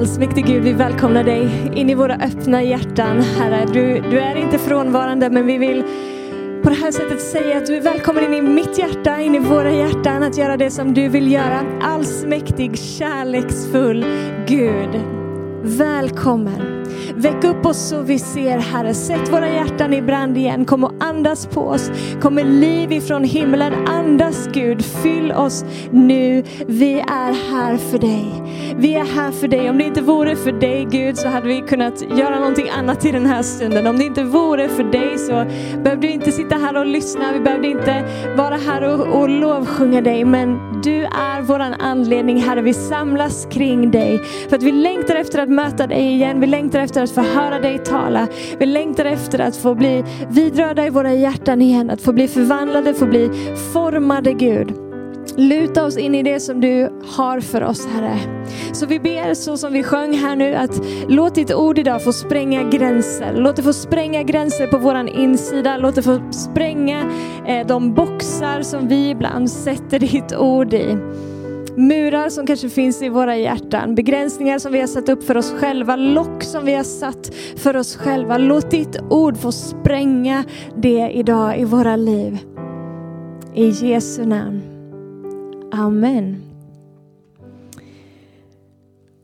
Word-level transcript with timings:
Allsmäktig 0.00 0.46
Gud, 0.46 0.62
vi 0.62 0.72
välkomnar 0.72 1.24
dig 1.24 1.70
in 1.74 1.90
i 1.90 1.94
våra 1.94 2.14
öppna 2.14 2.62
hjärtan. 2.62 3.20
Herre, 3.20 3.66
du, 3.72 4.00
du 4.10 4.18
är 4.18 4.36
inte 4.36 4.58
frånvarande, 4.58 5.30
men 5.30 5.46
vi 5.46 5.58
vill 5.58 5.82
på 6.62 6.68
det 6.68 6.74
här 6.74 6.92
sättet 6.92 7.20
säga 7.20 7.58
att 7.58 7.66
du 7.66 7.76
är 7.76 7.80
välkommen 7.80 8.24
in 8.24 8.34
i 8.34 8.42
mitt 8.42 8.78
hjärta, 8.78 9.20
in 9.20 9.34
i 9.34 9.38
våra 9.38 9.70
hjärtan, 9.70 10.22
att 10.22 10.38
göra 10.38 10.56
det 10.56 10.70
som 10.70 10.94
du 10.94 11.08
vill 11.08 11.32
göra. 11.32 11.80
Allsmäktig, 11.82 12.78
kärleksfull 12.78 14.06
Gud. 14.46 15.00
Välkommen. 15.62 16.79
Väck 17.14 17.44
upp 17.44 17.66
oss 17.66 17.88
så 17.88 18.02
vi 18.02 18.18
ser, 18.18 18.58
Herre. 18.58 18.94
Sätt 18.94 19.32
våra 19.32 19.48
hjärtan 19.48 19.94
i 19.94 20.02
brand 20.02 20.38
igen. 20.38 20.64
Kom 20.64 20.84
och 20.84 20.92
andas 21.00 21.46
på 21.46 21.60
oss. 21.60 21.90
Kom 22.20 22.34
med 22.34 22.46
liv 22.46 22.92
ifrån 22.92 23.24
himlen. 23.24 23.88
Andas 23.88 24.48
Gud. 24.52 24.84
Fyll 24.84 25.32
oss 25.32 25.64
nu. 25.90 26.42
Vi 26.66 27.00
är 27.00 27.50
här 27.52 27.76
för 27.76 27.98
dig. 27.98 28.26
Vi 28.76 28.94
är 28.94 29.04
här 29.04 29.30
för 29.30 29.48
dig. 29.48 29.70
Om 29.70 29.78
det 29.78 29.84
inte 29.84 30.02
vore 30.02 30.36
för 30.36 30.52
dig 30.52 30.86
Gud 30.90 31.18
så 31.18 31.28
hade 31.28 31.48
vi 31.48 31.60
kunnat 31.60 32.02
göra 32.18 32.38
någonting 32.38 32.68
annat 32.68 33.04
i 33.04 33.10
den 33.10 33.26
här 33.26 33.42
stunden. 33.42 33.86
Om 33.86 33.98
det 33.98 34.04
inte 34.04 34.24
vore 34.24 34.68
för 34.68 34.84
dig 34.84 35.18
så 35.18 35.32
behövde 35.82 36.06
vi 36.06 36.12
inte 36.12 36.32
sitta 36.32 36.54
här 36.54 36.76
och 36.76 36.86
lyssna. 36.86 37.32
Vi 37.32 37.40
behövde 37.40 37.68
inte 37.68 38.04
vara 38.36 38.56
här 38.56 38.82
och, 38.82 39.20
och 39.20 39.28
lovsjunga 39.28 40.00
dig. 40.00 40.24
Men 40.24 40.58
du 40.82 41.04
är 41.04 41.42
våran 41.42 41.74
anledning 41.74 42.40
Herre. 42.40 42.62
Vi 42.62 42.74
samlas 42.74 43.46
kring 43.50 43.90
dig. 43.90 44.20
För 44.48 44.56
att 44.56 44.62
vi 44.62 44.72
längtar 44.72 45.14
efter 45.14 45.38
att 45.38 45.48
möta 45.48 45.86
dig 45.86 46.14
igen. 46.14 46.40
Vi 46.40 46.46
längtar 46.46 46.80
efter 46.80 47.02
att 47.02 47.09
få 47.10 47.20
höra 47.20 47.58
dig 47.58 47.78
tala. 47.78 48.28
Vi 48.58 48.66
längtar 48.66 49.04
efter 49.04 49.38
att 49.38 49.56
få 49.56 49.74
bli 49.74 50.04
vidrörda 50.28 50.86
i 50.86 50.90
våra 50.90 51.14
hjärtan 51.14 51.62
igen. 51.62 51.90
Att 51.90 52.02
få 52.02 52.12
bli 52.12 52.28
förvandlade, 52.28 52.94
få 52.94 53.06
bli 53.06 53.30
formade 53.72 54.32
Gud. 54.32 54.74
Luta 55.36 55.84
oss 55.84 55.96
in 55.96 56.14
i 56.14 56.22
det 56.22 56.40
som 56.40 56.60
du 56.60 56.92
har 57.06 57.40
för 57.40 57.62
oss 57.62 57.86
Herre. 57.86 58.18
Så 58.72 58.86
vi 58.86 59.00
ber 59.00 59.34
så 59.34 59.56
som 59.56 59.72
vi 59.72 59.82
sjöng 59.82 60.14
här 60.14 60.36
nu 60.36 60.54
att 60.54 60.80
låt 61.08 61.34
ditt 61.34 61.54
ord 61.54 61.78
idag 61.78 62.04
få 62.04 62.12
spränga 62.12 62.70
gränser. 62.70 63.34
Låt 63.36 63.56
det 63.56 63.62
få 63.62 63.72
spränga 63.72 64.22
gränser 64.22 64.66
på 64.66 64.78
våran 64.78 65.08
insida. 65.08 65.76
Låt 65.76 65.94
det 65.94 66.02
få 66.02 66.20
spränga 66.30 67.04
eh, 67.46 67.66
de 67.66 67.94
boxar 67.94 68.62
som 68.62 68.88
vi 68.88 69.10
ibland 69.10 69.50
sätter 69.50 69.98
ditt 69.98 70.36
ord 70.36 70.74
i. 70.74 70.96
Murar 71.76 72.28
som 72.28 72.46
kanske 72.46 72.68
finns 72.68 73.02
i 73.02 73.08
våra 73.08 73.36
hjärtan, 73.36 73.94
begränsningar 73.94 74.58
som 74.58 74.72
vi 74.72 74.80
har 74.80 74.86
satt 74.86 75.08
upp 75.08 75.24
för 75.24 75.36
oss 75.36 75.52
själva, 75.52 75.96
lock 75.96 76.42
som 76.42 76.64
vi 76.64 76.74
har 76.74 76.84
satt 76.84 77.34
för 77.56 77.76
oss 77.76 77.96
själva. 77.96 78.38
Låt 78.38 78.70
ditt 78.70 78.98
ord 79.10 79.36
få 79.36 79.52
spränga 79.52 80.44
det 80.76 81.10
idag 81.10 81.58
i 81.60 81.64
våra 81.64 81.96
liv. 81.96 82.38
I 83.54 83.68
Jesu 83.68 84.26
namn. 84.26 84.62
Amen. 85.72 86.42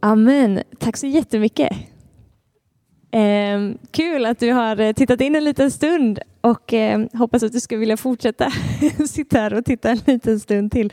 Amen. 0.00 0.60
Tack 0.78 0.96
så 0.96 1.06
jättemycket. 1.06 1.72
Eh, 3.10 3.70
kul 3.90 4.26
att 4.26 4.38
du 4.38 4.52
har 4.52 4.80
eh, 4.80 4.92
tittat 4.92 5.20
in 5.20 5.34
en 5.34 5.44
liten 5.44 5.70
stund 5.70 6.18
och 6.40 6.72
eh, 6.72 7.06
hoppas 7.12 7.42
att 7.42 7.52
du 7.52 7.60
ska 7.60 7.76
vilja 7.76 7.96
fortsätta 7.96 8.50
sitta 9.08 9.38
här 9.38 9.54
och 9.54 9.64
titta 9.64 9.90
en 9.90 10.00
liten 10.06 10.40
stund 10.40 10.72
till. 10.72 10.92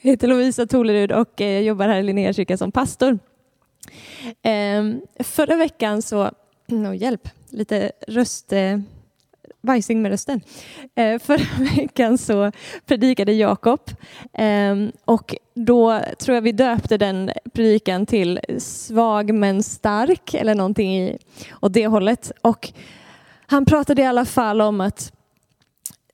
Jag 0.00 0.10
heter 0.10 0.28
Lovisa 0.28 0.66
Tolerud 0.66 1.12
och 1.12 1.40
eh, 1.40 1.60
jobbar 1.60 1.88
här 1.88 1.98
i 1.98 2.02
Linnéakyrkan 2.02 2.58
som 2.58 2.72
pastor. 2.72 3.18
Eh, 4.42 4.84
förra 5.24 5.56
veckan 5.56 6.02
så, 6.02 6.30
oh, 6.68 6.96
hjälp, 6.96 7.28
lite 7.50 7.92
röst 8.08 8.52
eh, 8.52 8.78
vajsing 9.62 10.02
med 10.02 10.10
rösten. 10.10 10.40
Eh, 10.94 11.18
förra 11.18 11.64
veckan 11.76 12.18
så 12.18 12.52
predikade 12.86 13.32
Jakob 13.32 13.80
eh, 14.32 14.76
och 15.04 15.36
då 15.54 16.00
tror 16.18 16.34
jag 16.34 16.42
vi 16.42 16.52
döpte 16.52 16.96
den 16.96 17.30
predikan 17.52 18.06
till 18.06 18.40
svag 18.58 19.34
men 19.34 19.62
stark 19.62 20.34
eller 20.34 20.54
någonting 20.54 20.98
i, 20.98 21.18
åt 21.60 21.72
det 21.72 21.86
hållet. 21.86 22.32
Och 22.42 22.72
han 23.46 23.64
pratade 23.64 24.02
i 24.02 24.04
alla 24.04 24.24
fall 24.24 24.60
om 24.60 24.80
att 24.80 25.12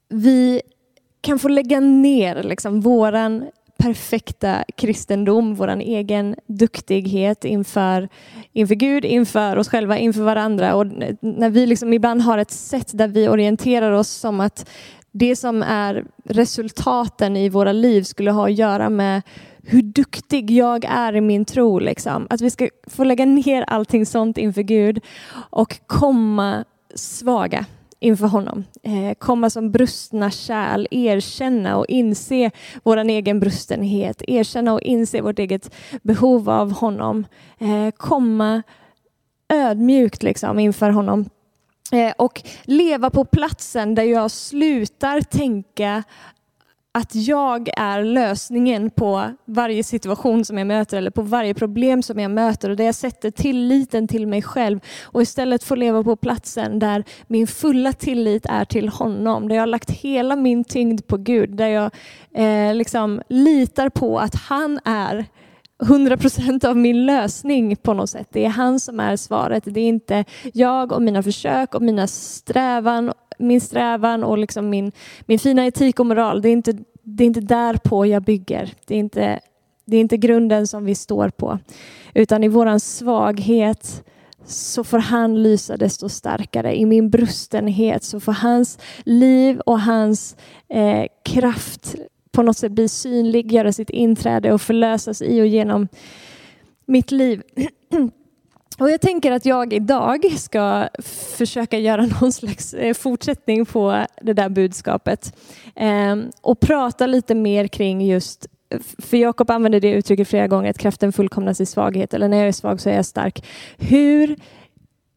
vi 0.09 0.63
kan 1.21 1.39
få 1.39 1.49
lägga 1.49 1.81
ner 1.81 2.43
liksom 2.43 2.81
våran 2.81 3.47
perfekta 3.79 4.65
kristendom, 4.77 5.55
vår 5.55 5.69
egen 5.69 6.37
duktighet 6.47 7.45
inför, 7.45 8.09
inför 8.53 8.75
Gud, 8.75 9.05
inför 9.05 9.57
oss 9.57 9.69
själva, 9.69 9.99
inför 9.99 10.23
varandra. 10.23 10.75
Och 10.75 10.87
när 11.21 11.51
vi 11.51 11.67
liksom 11.67 11.93
ibland 11.93 12.23
har 12.23 12.39
ett 12.39 12.51
sätt 12.51 12.91
där 12.95 13.09
vi 13.09 13.29
orienterar 13.29 13.93
oss 13.93 14.09
som 14.09 14.41
att 14.41 14.71
det 15.13 15.37
som 15.37 15.63
är 15.63 16.05
resultaten 16.25 17.37
i 17.37 17.49
våra 17.49 17.73
liv 17.73 18.03
skulle 18.03 18.31
ha 18.31 18.47
att 18.47 18.59
göra 18.59 18.91
med 18.91 19.23
hur 19.63 19.83
duktig 19.83 20.51
jag 20.51 20.85
är 20.85 21.17
i 21.17 21.21
min 21.21 21.45
tro. 21.45 21.79
Liksom. 21.79 22.27
Att 22.31 22.41
vi 22.41 22.51
ska 22.51 22.69
få 22.87 23.05
lägga 23.05 23.25
ner 23.25 23.63
allting 23.63 24.07
sånt 24.07 24.39
inför 24.39 24.63
Gud 24.63 25.01
och 25.51 25.81
komma 25.87 26.65
svaga 26.95 27.67
inför 28.01 28.27
honom. 28.27 28.65
Eh, 28.83 29.15
komma 29.19 29.51
som 29.51 29.71
brustna 29.71 30.31
kärl, 30.31 30.87
erkänna 30.91 31.77
och 31.77 31.87
inse 31.89 32.51
vår 32.83 32.97
egen 32.97 33.41
brustenhet, 33.41 34.23
erkänna 34.27 34.73
och 34.73 34.83
inse 34.83 35.21
vårt 35.21 35.39
eget 35.39 35.75
behov 36.03 36.51
av 36.51 36.73
honom. 36.73 37.27
Eh, 37.59 37.91
komma 37.97 38.63
ödmjukt 39.49 40.23
liksom 40.23 40.59
inför 40.59 40.91
honom 40.91 41.31
eh, 41.93 42.13
och 42.19 42.43
leva 42.63 43.11
på 43.11 43.25
platsen 43.25 43.95
där 43.95 44.03
jag 44.03 44.31
slutar 44.31 45.21
tänka 45.21 46.03
att 46.99 47.15
jag 47.15 47.69
är 47.77 48.05
lösningen 48.05 48.91
på 48.91 49.35
varje 49.45 49.85
situation 49.85 50.45
som 50.45 50.59
jag 50.59 50.67
möter 50.67 50.97
eller 50.97 51.11
på 51.11 51.23
varje 51.23 51.55
problem 51.55 52.03
som 52.03 52.19
jag 52.19 52.31
möter 52.31 52.71
och 52.71 52.77
där 52.77 52.85
jag 52.85 52.95
sätter 52.95 53.31
tilliten 53.31 54.09
till 54.09 54.27
mig 54.27 54.43
själv 54.43 54.81
och 55.03 55.23
istället 55.23 55.65
får 55.65 55.77
leva 55.77 56.05
på 56.05 56.17
platsen 56.17 56.79
där 56.79 57.05
min 57.27 57.47
fulla 57.47 57.93
tillit 57.93 58.47
är 58.47 58.65
till 58.65 58.89
honom. 58.89 59.49
Där 59.49 59.57
jag 59.57 59.63
har 59.63 59.67
lagt 59.67 59.91
hela 59.91 60.37
min 60.37 60.65
tyngd 60.65 61.07
på 61.07 61.17
Gud. 61.17 61.57
Där 61.57 61.69
jag 61.69 61.91
eh, 62.35 62.75
liksom 62.75 63.23
litar 63.29 63.89
på 63.89 64.19
att 64.19 64.35
han 64.35 64.81
är 64.85 65.27
100 65.83 66.17
procent 66.17 66.65
av 66.65 66.77
min 66.77 67.07
lösning 67.07 67.77
på 67.77 67.95
något 67.95 68.11
sätt. 68.11 68.29
Det 68.33 68.45
är 68.45 68.49
han 68.49 68.81
som 68.81 69.01
är 69.01 69.17
svaret. 69.17 69.63
Det 69.67 69.81
är 69.81 69.89
inte 69.89 70.25
jag 70.53 70.93
och 70.93 71.03
mina 71.03 71.23
försök 71.23 71.75
och 71.75 71.83
mina 71.83 72.07
strävan 72.07 73.13
min 73.39 73.61
strävan 73.61 74.25
och 74.25 74.39
liksom 74.39 74.71
min, 74.71 74.93
min 75.27 75.39
fina 75.39 75.67
etik 75.67 76.01
och 76.01 76.07
moral, 76.07 76.43
det 76.43 76.49
är, 76.49 76.53
inte, 76.53 76.79
det 77.03 77.25
är 77.25 77.27
inte 77.27 77.41
därpå 77.41 78.07
jag 78.07 78.23
bygger. 78.23 78.73
Det 78.87 78.95
är, 78.95 78.99
inte, 78.99 79.41
det 79.85 79.97
är 79.97 80.01
inte 80.01 80.17
grunden 80.17 80.67
som 80.67 80.85
vi 80.85 80.95
står 80.95 81.29
på. 81.29 81.59
Utan 82.15 82.45
i 82.45 82.49
våran 82.49 82.81
svaghet 82.81 84.05
så 84.45 84.85
får 84.85 84.99
han 84.99 85.43
lysa 85.43 85.77
desto 85.77 86.09
starkare. 86.09 86.79
I 86.79 86.87
min 86.87 87.11
brustenhet 87.11 88.05
så 88.05 88.21
får 88.21 88.33
hans 88.33 88.79
liv 89.05 89.61
och 89.61 89.81
hans 89.81 90.37
eh, 90.69 91.07
kraft 91.25 91.95
på 92.33 92.43
något 92.43 92.57
sätt 92.57 92.73
bli 92.73 92.89
synlig, 92.89 93.53
göra 93.53 93.73
sitt 93.73 93.91
inträde 93.91 94.53
och 94.53 94.63
förlösas 94.63 95.23
i 95.23 95.43
och 95.43 95.47
genom 95.47 95.89
mitt 96.87 97.11
liv. 97.11 97.43
Och 98.79 98.91
jag 98.91 99.01
tänker 99.01 99.33
att 99.33 99.47
jag 99.47 99.73
idag 99.73 100.25
ska 100.39 100.89
försöka 101.37 101.79
göra 101.79 102.07
någon 102.21 102.33
slags 102.33 102.75
eh, 102.75 102.95
fortsättning 102.95 103.67
på 103.67 104.07
det 104.23 104.33
där 104.33 104.49
budskapet 104.49 105.37
ehm, 105.75 106.31
och 106.41 106.61
prata 106.61 107.07
lite 107.07 107.35
mer 107.35 107.67
kring 107.67 108.07
just 108.07 108.47
för 108.99 109.17
Jakob 109.17 109.51
använder 109.51 109.81
det 109.81 109.91
uttrycket 109.91 110.29
flera 110.29 110.47
gånger, 110.47 110.71
att 110.71 110.79
kraften 110.79 111.13
fullkomnas 111.13 111.61
i 111.61 111.67
svaghet, 111.67 112.15
eller 112.15 112.29
när 112.29 112.37
jag 112.39 112.49
är 112.49 112.53
svag 112.53 112.81
så 112.81 112.91
är 112.91 112.95
jag 112.95 113.07
stark. 113.07 113.45
Hur 113.79 114.37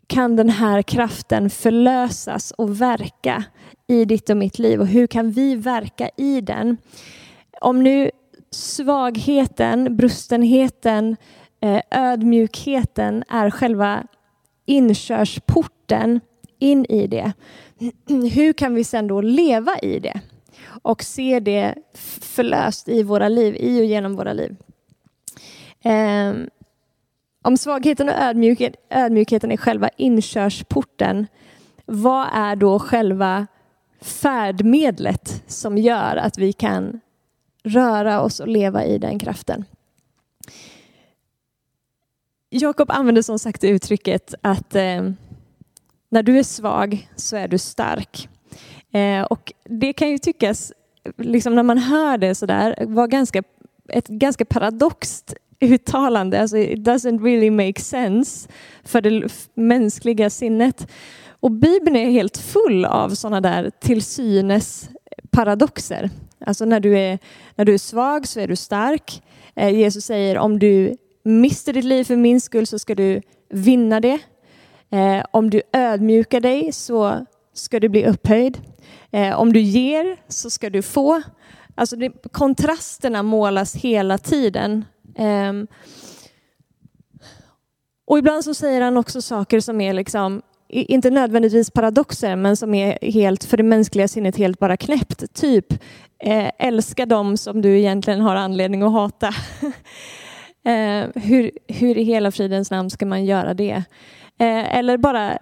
kan 0.07 0.35
den 0.35 0.49
här 0.49 0.81
kraften 0.81 1.49
förlösas 1.49 2.51
och 2.51 2.81
verka 2.81 3.43
i 3.87 4.05
ditt 4.05 4.29
och 4.29 4.37
mitt 4.37 4.59
liv 4.59 4.81
och 4.81 4.87
hur 4.87 5.07
kan 5.07 5.31
vi 5.31 5.55
verka 5.55 6.09
i 6.17 6.41
den? 6.41 6.77
Om 7.61 7.83
nu 7.83 8.11
svagheten, 8.51 9.97
brustenheten, 9.97 11.15
Eh, 11.61 11.81
ödmjukheten 11.91 13.23
är 13.29 13.49
själva 13.49 14.03
inkörsporten 14.65 16.19
in 16.59 16.85
i 16.85 17.07
det. 17.07 17.33
Hur 18.33 18.53
kan 18.53 18.75
vi 18.75 18.83
sen 18.83 19.07
då 19.07 19.21
leva 19.21 19.79
i 19.79 19.99
det 19.99 20.21
och 20.83 21.03
se 21.03 21.39
det 21.39 21.75
förlöst 22.21 22.89
i 22.89 23.03
våra 23.03 23.27
liv, 23.27 23.55
i 23.59 23.81
och 23.81 23.85
genom 23.85 24.15
våra 24.15 24.33
liv? 24.33 24.55
Ehm, 25.83 26.49
om 27.43 27.57
svagheten 27.57 28.09
och 28.09 28.15
ödmjukhet, 28.15 28.75
ödmjukheten 28.89 29.51
är 29.51 29.57
själva 29.57 29.89
inkörsporten, 29.97 31.27
vad 31.85 32.27
är 32.33 32.55
då 32.55 32.79
själva 32.79 33.47
färdmedlet 34.01 35.43
som 35.47 35.77
gör 35.77 36.15
att 36.15 36.37
vi 36.37 36.53
kan 36.53 36.99
röra 37.63 38.21
oss 38.21 38.39
och 38.39 38.47
leva 38.47 38.85
i 38.85 38.97
den 38.97 39.19
kraften? 39.19 39.65
Jakob 42.53 42.91
använder 42.91 43.21
som 43.21 43.39
sagt 43.39 43.63
uttrycket 43.63 44.33
att 44.41 44.75
eh, 44.75 45.11
när 46.09 46.23
du 46.23 46.39
är 46.39 46.43
svag 46.43 47.09
så 47.15 47.35
är 47.35 47.47
du 47.47 47.57
stark. 47.57 48.29
Eh, 48.93 49.21
och 49.23 49.53
det 49.63 49.93
kan 49.93 50.09
ju 50.09 50.17
tyckas, 50.17 50.73
liksom 51.17 51.55
när 51.55 51.63
man 51.63 51.77
hör 51.77 52.17
det 52.17 52.35
sådär, 52.35 52.75
vara 52.87 53.07
ganska, 53.07 53.43
ett 53.89 54.07
ganska 54.07 54.45
paradoxt 54.45 55.33
uttalande. 55.59 56.41
Alltså, 56.41 56.57
it 56.57 56.79
doesn't 56.79 57.23
really 57.23 57.49
make 57.49 57.81
sense 57.81 58.49
för 58.83 59.01
det 59.01 59.27
mänskliga 59.53 60.29
sinnet. 60.29 60.87
Och 61.29 61.51
Bibeln 61.51 61.95
är 61.95 62.09
helt 62.09 62.37
full 62.37 62.85
av 62.85 63.09
sådana 63.09 63.41
där 63.41 63.71
till 63.79 64.01
synes 64.01 64.89
paradoxer. 65.29 66.09
Alltså 66.45 66.65
när 66.65 66.79
du, 66.79 66.97
är, 66.97 67.19
när 67.55 67.65
du 67.65 67.73
är 67.73 67.77
svag 67.77 68.27
så 68.27 68.39
är 68.39 68.47
du 68.47 68.55
stark. 68.55 69.23
Eh, 69.55 69.69
Jesus 69.69 70.05
säger 70.05 70.37
om 70.37 70.59
du 70.59 70.97
mister 71.23 71.73
ditt 71.73 71.85
liv 71.85 72.03
för 72.03 72.15
min 72.15 72.41
skull 72.41 72.67
så 72.67 72.79
ska 72.79 72.95
du 72.95 73.21
vinna 73.49 73.99
det. 73.99 74.19
Eh, 74.91 75.25
om 75.31 75.49
du 75.49 75.61
ödmjukar 75.73 76.39
dig 76.39 76.71
så 76.71 77.25
ska 77.53 77.79
du 77.79 77.89
bli 77.89 78.05
upphöjd. 78.05 78.61
Eh, 79.11 79.39
om 79.39 79.53
du 79.53 79.59
ger 79.59 80.17
så 80.27 80.49
ska 80.49 80.69
du 80.69 80.81
få. 80.81 81.21
Alltså 81.75 81.95
det, 81.95 82.11
kontrasterna 82.31 83.23
målas 83.23 83.75
hela 83.75 84.17
tiden. 84.17 84.85
Eh, 85.15 85.53
och 88.07 88.17
ibland 88.17 88.43
så 88.43 88.53
säger 88.53 88.81
han 88.81 88.97
också 88.97 89.21
saker 89.21 89.59
som 89.59 89.81
är 89.81 89.93
liksom, 89.93 90.41
inte 90.69 91.09
nödvändigtvis 91.09 91.71
paradoxer, 91.71 92.35
men 92.35 92.57
som 92.57 92.73
är 92.73 93.11
helt 93.11 93.43
för 93.43 93.57
det 93.57 93.63
mänskliga 93.63 94.07
sinnet 94.07 94.37
helt 94.37 94.59
bara 94.59 94.77
knäppt. 94.77 95.33
Typ, 95.33 95.73
eh, 96.23 96.51
älska 96.59 97.05
dem 97.05 97.37
som 97.37 97.61
du 97.61 97.79
egentligen 97.79 98.21
har 98.21 98.35
anledning 98.35 98.81
att 98.83 98.91
hata. 98.91 99.33
eh, 100.65 101.21
hur, 101.21 101.51
hur 101.67 101.97
i 101.97 102.03
hela 102.03 102.31
fridens 102.31 102.71
namn 102.71 102.89
ska 102.89 103.05
man 103.05 103.25
göra 103.25 103.53
det? 103.53 103.83
Eh, 104.41 104.77
eller 104.77 104.97
bara, 104.97 105.37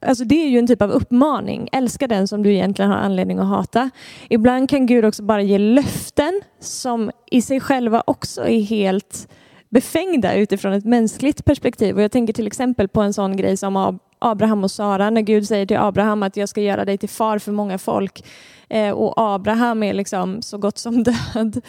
alltså 0.00 0.24
det 0.24 0.42
är 0.42 0.48
ju 0.48 0.58
en 0.58 0.66
typ 0.66 0.82
av 0.82 0.90
uppmaning. 0.90 1.68
Älska 1.72 2.06
den 2.06 2.28
som 2.28 2.42
du 2.42 2.52
egentligen 2.52 2.90
har 2.90 2.98
anledning 2.98 3.38
att 3.38 3.46
hata. 3.46 3.90
Ibland 4.28 4.70
kan 4.70 4.86
Gud 4.86 5.04
också 5.04 5.22
bara 5.22 5.42
ge 5.42 5.58
löften 5.58 6.40
som 6.60 7.10
i 7.30 7.42
sig 7.42 7.60
själva 7.60 8.02
också 8.06 8.48
är 8.48 8.60
helt 8.60 9.28
befängda 9.68 10.34
utifrån 10.34 10.72
ett 10.72 10.84
mänskligt 10.84 11.44
perspektiv. 11.44 11.96
Och 11.96 12.02
jag 12.02 12.12
tänker 12.12 12.32
till 12.32 12.46
exempel 12.46 12.88
på 12.88 13.02
en 13.02 13.12
sån 13.12 13.36
grej 13.36 13.56
som 13.56 13.98
Abraham 14.18 14.64
och 14.64 14.70
Sara, 14.70 15.10
när 15.10 15.20
Gud 15.20 15.48
säger 15.48 15.66
till 15.66 15.76
Abraham 15.76 16.22
att 16.22 16.36
jag 16.36 16.48
ska 16.48 16.60
göra 16.60 16.84
dig 16.84 16.98
till 16.98 17.08
far 17.08 17.38
för 17.38 17.52
många 17.52 17.78
folk. 17.78 18.24
Eh, 18.70 18.90
och 18.92 19.14
Abraham 19.16 19.82
är 19.82 19.94
liksom 19.94 20.42
så 20.42 20.58
gott 20.58 20.78
som 20.78 21.02
död. 21.34 21.60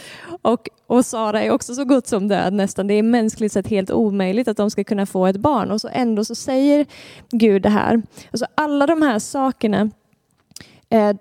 Och, 0.42 0.70
och 0.88 1.06
Sara 1.06 1.42
är 1.42 1.52
också 1.52 1.76
så 1.76 1.86
gott 1.86 2.08
som 2.08 2.28
död 2.28 2.54
nästan. 2.54 2.88
Det 2.88 2.94
är 2.94 3.04
mänskligt 3.04 3.54
sett 3.54 3.68
helt 3.68 3.92
omöjligt 3.92 4.48
att 4.48 4.58
de 4.58 4.72
ska 4.72 4.84
kunna 4.84 5.06
få 5.06 5.28
ett 5.28 5.38
barn. 5.38 5.72
Och 5.72 5.82
så 5.82 5.90
ändå 5.92 6.26
så 6.26 6.36
säger 6.36 6.86
Gud 7.30 7.62
det 7.62 7.70
här. 7.70 8.02
Alltså 8.32 8.46
alla 8.56 8.88
de 8.88 9.02
här 9.02 9.20
sakerna 9.20 9.90
eh, 10.90 11.14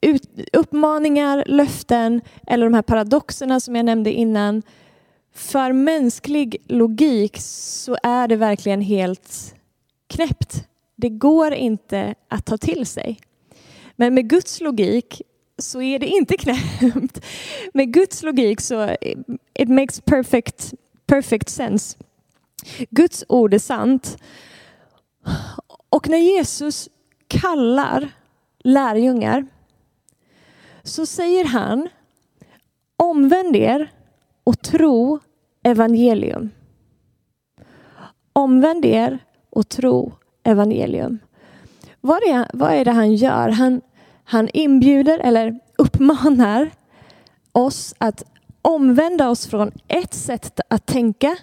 ut, 0.00 0.22
uppmaningar, 0.52 1.44
löften 1.46 2.20
eller 2.46 2.66
de 2.66 2.74
här 2.74 2.82
paradoxerna 2.82 3.60
som 3.60 3.76
jag 3.76 3.84
nämnde 3.84 4.12
innan. 4.12 4.62
För 5.34 5.72
mänsklig 5.72 6.56
logik 6.66 7.36
så 7.40 7.96
är 8.02 8.28
det 8.28 8.36
verkligen 8.36 8.80
helt 8.80 9.54
knäppt. 10.06 10.68
Det 10.96 11.08
går 11.08 11.54
inte 11.54 12.14
att 12.28 12.44
ta 12.44 12.58
till 12.58 12.86
sig. 12.86 13.20
Men 13.96 14.14
med 14.14 14.30
Guds 14.30 14.60
logik 14.60 15.22
så 15.58 15.82
är 15.82 15.98
det 15.98 16.06
inte 16.06 16.36
knäppt. 16.38 17.24
Med 17.74 17.92
Guds 17.92 18.22
logik 18.22 18.60
så 18.60 18.96
it 19.54 19.68
makes 19.68 20.00
perfect, 20.00 20.74
perfect 21.06 21.48
sense. 21.48 21.98
Guds 22.90 23.24
ord 23.28 23.54
är 23.54 23.58
sant. 23.58 24.16
Och 25.88 26.08
när 26.08 26.18
Jesus 26.18 26.88
kallar 27.28 28.12
lärjungar 28.64 29.46
så 30.82 31.06
säger 31.06 31.44
han 31.44 31.88
omvänd 32.96 33.56
er 33.56 33.92
och 34.44 34.62
tro 34.62 35.18
evangelium. 35.62 36.50
Omvänd 38.32 38.84
er 38.84 39.18
och 39.50 39.68
tro 39.68 40.12
evangelium. 40.42 41.18
Vad 42.06 42.22
är, 42.22 42.46
vad 42.52 42.72
är 42.72 42.84
det 42.84 42.90
han 42.90 43.14
gör? 43.14 43.48
Han, 43.48 43.80
han 44.24 44.48
inbjuder 44.54 45.18
eller 45.18 45.60
uppmanar 45.78 46.70
oss 47.52 47.94
att 47.98 48.24
omvända 48.62 49.28
oss 49.28 49.46
från 49.46 49.72
ett 49.88 50.14
sätt 50.14 50.60
att 50.68 50.86
tänka 50.86 51.36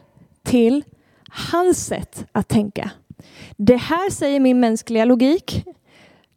till 0.43 0.83
hans 1.29 1.85
sätt 1.85 2.25
att 2.31 2.47
tänka. 2.47 2.91
Det 3.57 3.75
här 3.75 4.09
säger 4.09 4.39
min 4.39 4.59
mänskliga 4.59 5.05
logik. 5.05 5.63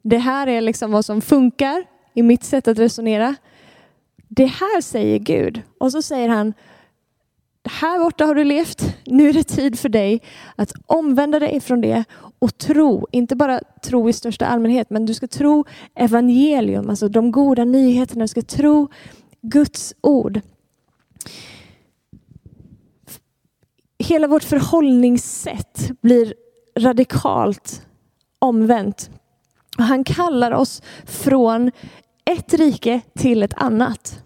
Det 0.02 0.18
här 0.18 0.46
är 0.46 0.60
liksom 0.60 0.92
vad 0.92 1.04
som 1.04 1.20
funkar 1.20 1.84
i 2.14 2.22
mitt 2.22 2.44
sätt 2.44 2.68
att 2.68 2.78
resonera. 2.78 3.34
Det 4.28 4.46
här 4.46 4.80
säger 4.80 5.18
Gud. 5.18 5.62
Och 5.78 5.92
så 5.92 6.02
säger 6.02 6.28
han, 6.28 6.54
här 7.64 7.98
borta 7.98 8.24
har 8.24 8.34
du 8.34 8.44
levt, 8.44 8.96
nu 9.06 9.28
är 9.28 9.32
det 9.32 9.44
tid 9.44 9.78
för 9.78 9.88
dig 9.88 10.22
att 10.56 10.72
omvända 10.86 11.38
dig 11.38 11.60
från 11.60 11.80
det 11.80 12.04
och 12.38 12.58
tro, 12.58 13.06
inte 13.12 13.36
bara 13.36 13.60
tro 13.84 14.08
i 14.08 14.12
största 14.12 14.46
allmänhet, 14.46 14.90
men 14.90 15.06
du 15.06 15.14
ska 15.14 15.26
tro 15.26 15.64
evangelium, 15.94 16.90
alltså 16.90 17.08
de 17.08 17.30
goda 17.30 17.64
nyheterna, 17.64 18.24
du 18.24 18.28
ska 18.28 18.42
tro 18.42 18.88
Guds 19.42 19.94
ord. 20.00 20.40
Hela 23.98 24.26
vårt 24.26 24.44
förhållningssätt 24.44 25.90
blir 26.00 26.34
radikalt 26.78 27.86
omvänt. 28.38 29.10
Han 29.78 30.04
kallar 30.04 30.52
oss 30.52 30.82
från 31.04 31.70
ett 32.24 32.54
rike 32.54 33.00
till 33.18 33.42
ett 33.42 33.54
annat. 33.54 34.22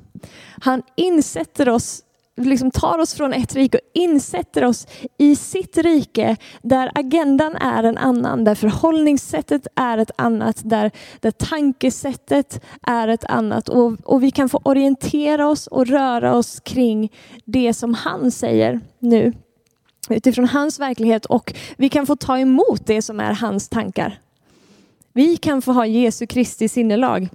Han 0.60 0.82
insätter 0.96 1.68
oss 1.68 2.02
liksom 2.38 2.70
tar 2.70 2.98
oss 2.98 3.14
från 3.14 3.32
ett 3.32 3.54
rike 3.54 3.78
och 3.78 3.90
insätter 3.94 4.64
oss 4.64 4.86
i 5.18 5.36
sitt 5.36 5.78
rike 5.78 6.36
där 6.62 6.90
agendan 6.94 7.56
är 7.56 7.84
en 7.84 7.98
annan, 7.98 8.44
där 8.44 8.54
förhållningssättet 8.54 9.66
är 9.76 9.98
ett 9.98 10.10
annat, 10.16 10.60
där, 10.64 10.90
där 11.20 11.30
tankesättet 11.30 12.64
är 12.82 13.08
ett 13.08 13.24
annat 13.24 13.68
och, 13.68 13.92
och 14.04 14.22
vi 14.22 14.30
kan 14.30 14.48
få 14.48 14.60
orientera 14.64 15.48
oss 15.48 15.66
och 15.66 15.86
röra 15.86 16.36
oss 16.36 16.60
kring 16.60 17.12
det 17.44 17.74
som 17.74 17.94
han 17.94 18.30
säger 18.30 18.80
nu 18.98 19.32
utifrån 20.10 20.48
hans 20.48 20.80
verklighet 20.80 21.26
och 21.26 21.54
vi 21.76 21.88
kan 21.88 22.06
få 22.06 22.16
ta 22.16 22.38
emot 22.38 22.86
det 22.86 23.02
som 23.02 23.20
är 23.20 23.32
hans 23.32 23.68
tankar. 23.68 24.20
Vi 25.12 25.36
kan 25.36 25.62
få 25.62 25.72
ha 25.72 25.86
Jesu 25.86 26.26
Kristi 26.26 26.68
sinnelag. 26.68 27.28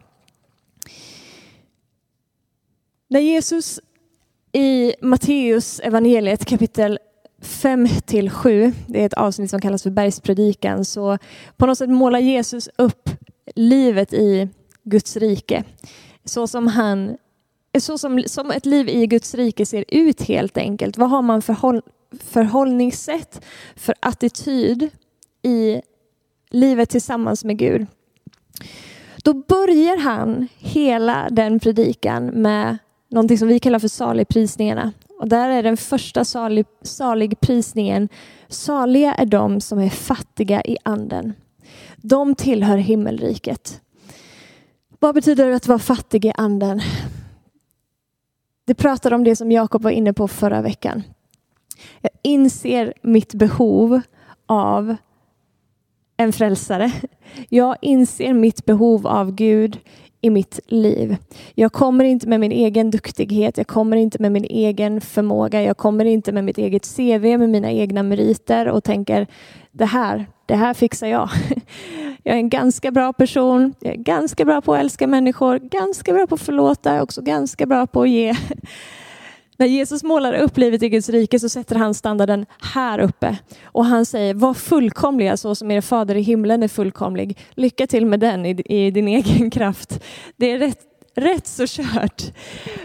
När 3.07 3.19
Jesus 3.19 3.79
i 4.53 4.93
Matteus 5.01 5.79
evangeliet 5.79 6.45
kapitel 6.45 6.99
5 7.41 7.87
till 8.05 8.29
7, 8.29 8.73
det 8.87 9.01
är 9.01 9.05
ett 9.05 9.13
avsnitt 9.13 9.49
som 9.49 9.61
kallas 9.61 9.83
för 9.83 9.89
bergspredikan, 9.89 10.85
så 10.85 11.17
på 11.57 11.65
något 11.65 11.77
sätt 11.77 11.89
målar 11.89 12.19
Jesus 12.19 12.69
upp 12.75 13.09
livet 13.55 14.13
i 14.13 14.49
Guds 14.83 15.17
rike. 15.17 15.63
Så 16.25 16.47
som, 16.47 16.67
han, 16.67 17.17
så 17.79 17.97
som, 17.97 18.23
som 18.25 18.51
ett 18.51 18.65
liv 18.65 18.89
i 18.89 19.07
Guds 19.07 19.35
rike 19.35 19.65
ser 19.65 19.85
ut 19.87 20.21
helt 20.21 20.57
enkelt. 20.57 20.97
Vad 20.97 21.09
har 21.09 21.21
man 21.21 21.41
för 21.41 21.53
håll, 21.53 21.81
förhållningssätt, 22.19 23.45
för 23.75 23.95
attityd 23.99 24.89
i 25.41 25.81
livet 26.49 26.89
tillsammans 26.89 27.43
med 27.43 27.57
Gud? 27.57 27.85
Då 29.23 29.33
börjar 29.33 29.97
han 29.97 30.47
hela 30.57 31.27
den 31.31 31.59
predikan 31.59 32.25
med 32.25 32.77
någonting 33.13 33.37
som 33.37 33.47
vi 33.47 33.59
kallar 33.59 33.79
för 33.79 33.87
saligprisningarna. 33.87 34.93
Och 35.19 35.27
där 35.27 35.49
är 35.49 35.63
den 35.63 35.77
första 35.77 36.25
salig, 36.25 36.65
saligprisningen. 36.81 38.09
Saliga 38.47 39.13
är 39.13 39.25
de 39.25 39.61
som 39.61 39.79
är 39.79 39.89
fattiga 39.89 40.61
i 40.61 40.77
anden. 40.83 41.33
De 41.97 42.35
tillhör 42.35 42.77
himmelriket. 42.77 43.81
Vad 44.99 45.15
betyder 45.15 45.49
det 45.49 45.55
att 45.55 45.67
vara 45.67 45.79
fattig 45.79 46.25
i 46.25 46.31
anden? 46.35 46.81
Det 48.65 48.75
pratar 48.75 49.13
om 49.13 49.23
det 49.23 49.35
som 49.35 49.51
Jakob 49.51 49.81
var 49.81 49.91
inne 49.91 50.13
på 50.13 50.27
förra 50.27 50.61
veckan. 50.61 51.03
Jag 52.01 52.11
inser 52.21 52.93
mitt 53.01 53.33
behov 53.33 54.01
av 54.45 54.95
en 56.17 56.33
frälsare. 56.33 56.91
Jag 57.49 57.75
inser 57.81 58.33
mitt 58.33 58.65
behov 58.65 59.07
av 59.07 59.31
Gud 59.31 59.79
i 60.23 60.29
mitt 60.29 60.59
liv. 60.67 61.15
Jag 61.55 61.73
kommer 61.73 62.03
inte 62.03 62.27
med 62.27 62.39
min 62.39 62.51
egen 62.51 62.91
duktighet, 62.91 63.57
jag 63.57 63.67
kommer 63.67 63.97
inte 63.97 64.21
med 64.21 64.31
min 64.31 64.43
egen 64.43 65.01
förmåga, 65.01 65.61
jag 65.61 65.77
kommer 65.77 66.05
inte 66.05 66.31
med 66.31 66.43
mitt 66.43 66.57
eget 66.57 66.95
CV, 66.95 67.37
med 67.37 67.49
mina 67.49 67.71
egna 67.71 68.03
meriter 68.03 68.67
och 68.67 68.83
tänker 68.83 69.27
det 69.71 69.85
här, 69.85 70.25
det 70.45 70.55
här 70.55 70.73
fixar 70.73 71.07
jag. 71.07 71.29
Jag 72.25 72.35
är 72.35 72.39
en 72.39 72.49
ganska 72.49 72.91
bra 72.91 73.13
person, 73.13 73.73
jag 73.79 73.93
är 73.93 73.97
ganska 73.97 74.45
bra 74.45 74.61
på 74.61 74.73
att 74.73 74.79
älska 74.79 75.07
människor, 75.07 75.59
ganska 75.59 76.13
bra 76.13 76.27
på 76.27 76.35
att 76.35 76.41
förlåta, 76.41 76.89
jag 76.89 76.97
är 76.97 77.03
också 77.03 77.21
ganska 77.21 77.65
bra 77.65 77.87
på 77.87 78.01
att 78.01 78.09
ge. 78.09 78.35
När 79.57 79.67
Jesus 79.67 80.03
målar 80.03 80.33
upp 80.33 80.57
livet 80.57 80.83
i 80.83 80.89
Guds 80.89 81.09
rike 81.09 81.39
så 81.39 81.49
sätter 81.49 81.75
han 81.75 81.93
standarden 81.93 82.45
här 82.73 82.99
uppe. 82.99 83.37
Och 83.63 83.85
han 83.85 84.05
säger, 84.05 84.33
var 84.33 84.53
fullkomliga 84.53 85.37
så 85.37 85.49
alltså, 85.49 85.55
som 85.55 85.71
er 85.71 85.81
fader 85.81 86.15
i 86.15 86.21
himlen 86.21 86.63
är 86.63 86.67
fullkomlig. 86.67 87.37
Lycka 87.51 87.87
till 87.87 88.05
med 88.05 88.19
den 88.19 88.45
i, 88.45 88.61
i 88.65 88.91
din 88.91 89.07
egen 89.07 89.51
kraft. 89.51 90.03
Det 90.35 90.51
är 90.51 90.59
rätt, 90.59 90.79
rätt 91.15 91.47
så 91.47 91.65
kört. 91.67 92.23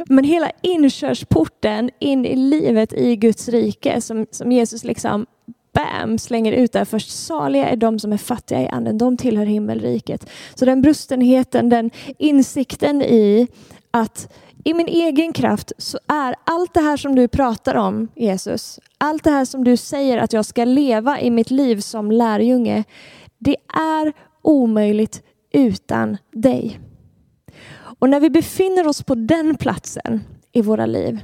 Men 0.06 0.24
hela 0.24 0.50
inkörsporten 0.62 1.90
in 1.98 2.26
i 2.26 2.36
livet 2.36 2.92
i 2.92 3.16
Guds 3.16 3.48
rike 3.48 4.00
som, 4.00 4.26
som 4.30 4.52
Jesus 4.52 4.84
liksom 4.84 5.26
bam, 5.72 6.18
slänger 6.18 6.52
ut 6.52 6.72
där 6.72 6.84
först. 6.84 7.10
Saliga 7.10 7.68
är 7.68 7.76
de 7.76 7.98
som 7.98 8.12
är 8.12 8.16
fattiga 8.16 8.62
i 8.62 8.68
anden, 8.68 8.98
de 8.98 9.16
tillhör 9.16 9.46
himmelriket. 9.46 10.30
Så 10.54 10.64
den 10.64 10.82
brustenheten, 10.82 11.68
den 11.68 11.90
insikten 12.18 13.02
i 13.02 13.48
att 13.90 14.32
i 14.68 14.74
min 14.74 14.88
egen 14.88 15.32
kraft 15.32 15.72
så 15.78 15.98
är 16.06 16.34
allt 16.44 16.74
det 16.74 16.80
här 16.80 16.96
som 16.96 17.14
du 17.14 17.28
pratar 17.28 17.74
om, 17.74 18.08
Jesus, 18.14 18.80
allt 18.98 19.24
det 19.24 19.30
här 19.30 19.44
som 19.44 19.64
du 19.64 19.76
säger 19.76 20.18
att 20.18 20.32
jag 20.32 20.44
ska 20.44 20.64
leva 20.64 21.20
i 21.20 21.30
mitt 21.30 21.50
liv 21.50 21.80
som 21.80 22.10
lärjunge, 22.10 22.84
det 23.38 23.56
är 23.74 24.12
omöjligt 24.42 25.22
utan 25.52 26.16
dig. 26.32 26.80
Och 27.72 28.08
när 28.08 28.20
vi 28.20 28.30
befinner 28.30 28.86
oss 28.86 29.02
på 29.02 29.14
den 29.14 29.54
platsen 29.54 30.20
i 30.52 30.62
våra 30.62 30.86
liv, 30.86 31.18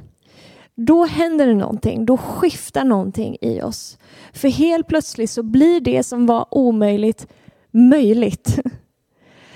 då 0.75 1.05
händer 1.05 1.47
det 1.47 1.55
någonting, 1.55 2.07
då 2.07 2.17
skiftar 2.17 2.85
någonting 2.85 3.37
i 3.41 3.63
oss. 3.63 3.99
För 4.33 4.49
helt 4.49 4.87
plötsligt 4.87 5.31
så 5.31 5.43
blir 5.43 5.81
det 5.81 6.03
som 6.03 6.27
var 6.27 6.47
omöjligt 6.51 7.27
möjligt. 7.71 8.59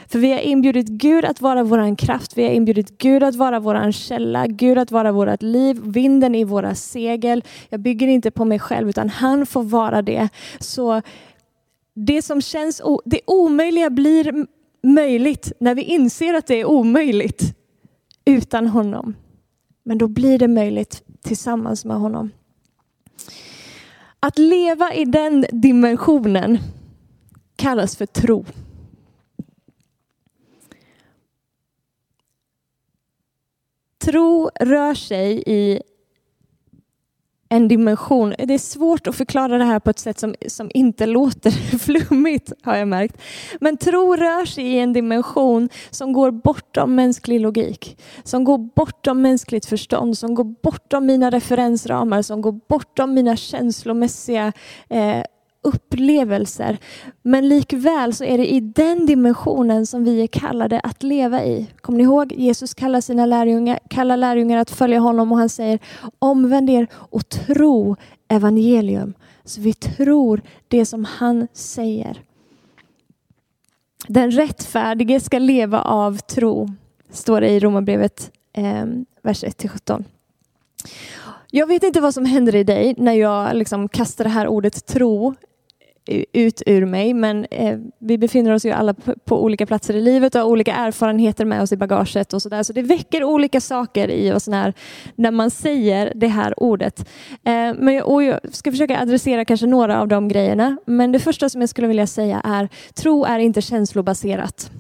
För 0.09 0.19
vi 0.19 0.33
har 0.33 0.41
inbjudit 0.41 0.89
Gud 0.89 1.25
att 1.25 1.41
vara 1.41 1.63
vår 1.63 1.97
kraft, 1.97 2.39
vi 2.39 2.45
har 2.45 2.51
inbjudit 2.51 2.99
Gud 2.99 3.23
att 3.23 3.35
vara 3.35 3.61
vår 3.61 3.93
källa, 3.93 4.47
Gud 4.47 4.79
att 4.79 4.91
vara 4.91 5.13
vårt 5.13 5.43
liv, 5.43 5.81
vinden 5.83 6.35
i 6.35 6.45
våra 6.45 6.75
segel. 6.75 7.45
Jag 7.69 7.81
bygger 7.81 8.07
inte 8.07 8.31
på 8.31 8.45
mig 8.45 8.59
själv 8.59 8.89
utan 8.89 9.09
han 9.09 9.47
får 9.47 9.63
vara 9.63 10.03
det. 10.03 10.29
Så 10.61 11.03
det 11.95 12.23
som 12.23 12.41
känns, 12.41 12.83
det 13.05 13.21
omöjliga 13.27 13.91
blir 13.91 14.47
möjligt 14.83 15.53
när 15.61 15.75
vi 15.75 15.83
inser 15.83 16.35
att 16.35 16.47
det 16.47 16.61
är 16.61 16.65
omöjligt 16.65 17.55
utan 18.25 18.67
honom. 18.67 19.15
Men 19.83 19.99
då 19.99 20.09
blir 20.09 20.39
det 20.39 20.49
möjligt 20.49 21.03
tillsammans 21.23 21.85
med 21.85 21.97
honom. 21.97 22.31
Att 24.21 24.39
leva 24.39 24.95
i 24.95 25.05
den 25.05 25.47
dimensionen 25.53 26.59
kallas 27.57 27.97
för 27.97 28.07
tro. 28.07 28.45
Tro 34.09 34.51
rör 34.61 34.95
sig 34.95 35.43
i 35.47 35.83
en 37.49 37.69
dimension. 37.69 38.35
Det 38.39 38.55
är 38.55 38.59
svårt 38.59 39.07
att 39.07 39.17
förklara 39.17 39.59
det 39.59 39.65
här 39.65 39.81
på 39.81 39.91
ett 39.91 39.99
sätt 39.99 40.19
som, 40.19 40.35
som 40.47 40.71
inte 40.75 41.07
låter 41.07 41.51
flummigt 41.79 42.53
har 42.63 42.77
jag 42.77 42.89
märkt. 42.89 43.21
Men 43.61 43.77
tro 43.77 44.17
rör 44.17 44.45
sig 44.45 44.65
i 44.65 44.79
en 44.79 44.93
dimension 44.93 45.69
som 45.91 46.13
går 46.13 46.31
bortom 46.31 46.95
mänsklig 46.95 47.41
logik. 47.41 47.99
Som 48.25 48.45
går 48.45 48.59
bortom 48.59 49.23
mänskligt 49.23 49.67
förstånd, 49.67 50.19
som 50.19 50.35
går 50.35 50.45
bortom 50.45 51.07
mina 51.07 51.31
referensramar, 51.31 52.23
som 52.23 52.43
går 52.43 52.61
bortom 52.69 53.15
mina 53.15 53.37
känslomässiga 53.37 54.53
eh, 54.89 55.23
upplevelser. 55.63 56.79
Men 57.23 57.49
likväl 57.49 58.15
så 58.15 58.25
är 58.25 58.39
det 58.39 58.53
i 58.53 58.61
den 58.61 59.07
dimensionen 59.07 59.87
som 59.87 60.05
vi 60.05 60.23
är 60.23 60.27
kallade 60.27 60.81
att 60.81 61.03
leva 61.03 61.45
i. 61.45 61.67
Kommer 61.81 61.99
ni 61.99 62.05
ihåg? 62.05 62.33
Jesus 62.33 62.75
kallar 62.75 63.01
sina 63.01 63.27
lärjungar, 63.27 63.79
kallar 63.91 64.17
lärjungar 64.17 64.59
att 64.59 64.71
följa 64.71 64.99
honom 64.99 65.33
och 65.33 65.39
han 65.39 65.49
säger 65.49 65.79
omvänd 66.19 66.71
er 66.71 66.87
och 66.93 67.29
tro 67.29 67.97
evangelium. 68.29 69.15
Så 69.45 69.61
vi 69.61 69.73
tror 69.73 70.41
det 70.69 70.87
som 70.87 71.05
han 71.05 71.49
säger. 71.53 72.23
Den 74.09 74.31
rättfärdige 74.31 75.21
ska 75.21 75.39
leva 75.39 75.81
av 75.81 76.19
tro, 76.19 76.69
står 77.11 77.41
det 77.41 77.49
i 77.49 77.61
Romarbrevet 77.61 78.31
eh, 78.53 78.85
vers 79.23 79.45
1-17. 79.45 80.05
Jag 81.51 81.67
vet 81.67 81.83
inte 81.83 82.01
vad 82.01 82.15
som 82.15 82.25
händer 82.25 82.55
i 82.55 82.65
dig 82.65 82.95
när 82.99 83.13
jag 83.13 83.57
liksom 83.57 83.89
kastar 83.89 84.25
det 84.25 84.31
här 84.31 84.49
ordet 84.49 84.87
tro 84.87 85.35
ut 86.33 86.63
ur 86.67 86.87
mig. 86.87 87.15
Men 87.15 87.47
eh, 87.51 87.79
vi 87.99 88.19
befinner 88.19 88.53
oss 88.53 88.65
ju 88.65 88.71
alla 88.71 88.95
på, 88.95 89.15
på, 89.25 89.45
olika 89.45 89.67
platser 89.67 89.95
i 89.95 90.01
livet 90.01 90.35
och 90.35 90.41
har 90.41 90.49
olika 90.49 90.75
erfarenheter 90.75 91.45
med 91.45 91.63
oss 91.63 91.73
i 91.73 91.77
bagaget 91.77 92.33
och 92.33 92.43
sådär. 92.43 92.63
Så 92.63 92.73
det 92.73 92.83
väcker 92.83 93.25
olika 93.25 93.61
saker 93.61 94.11
i 94.11 94.33
oss 94.33 94.49
när, 94.49 94.75
när 95.15 95.31
man 95.31 95.51
säger 95.51 96.13
det 96.15 96.29
här 96.29 96.63
ordet. 96.63 97.09
Eh, 97.45 97.75
men, 97.75 98.03
och 98.03 98.23
jag 98.23 98.41
ska 98.53 98.71
försöka 98.71 99.01
adressera 99.01 99.45
kanske 99.45 99.67
några 99.67 100.01
av 100.01 100.09
de 100.09 100.29
grejerna. 100.29 100.77
Men 100.87 101.13
det 101.13 101.19
första 101.19 101.49
som 101.49 101.61
jag 101.61 101.71
skulle 101.71 101.89
vilja 101.89 102.07
säga 102.07 102.41
är 102.45 102.69
tro 102.95 103.25
är 103.25 103.39
inte 103.39 103.63
känslobaserat. 103.63 104.71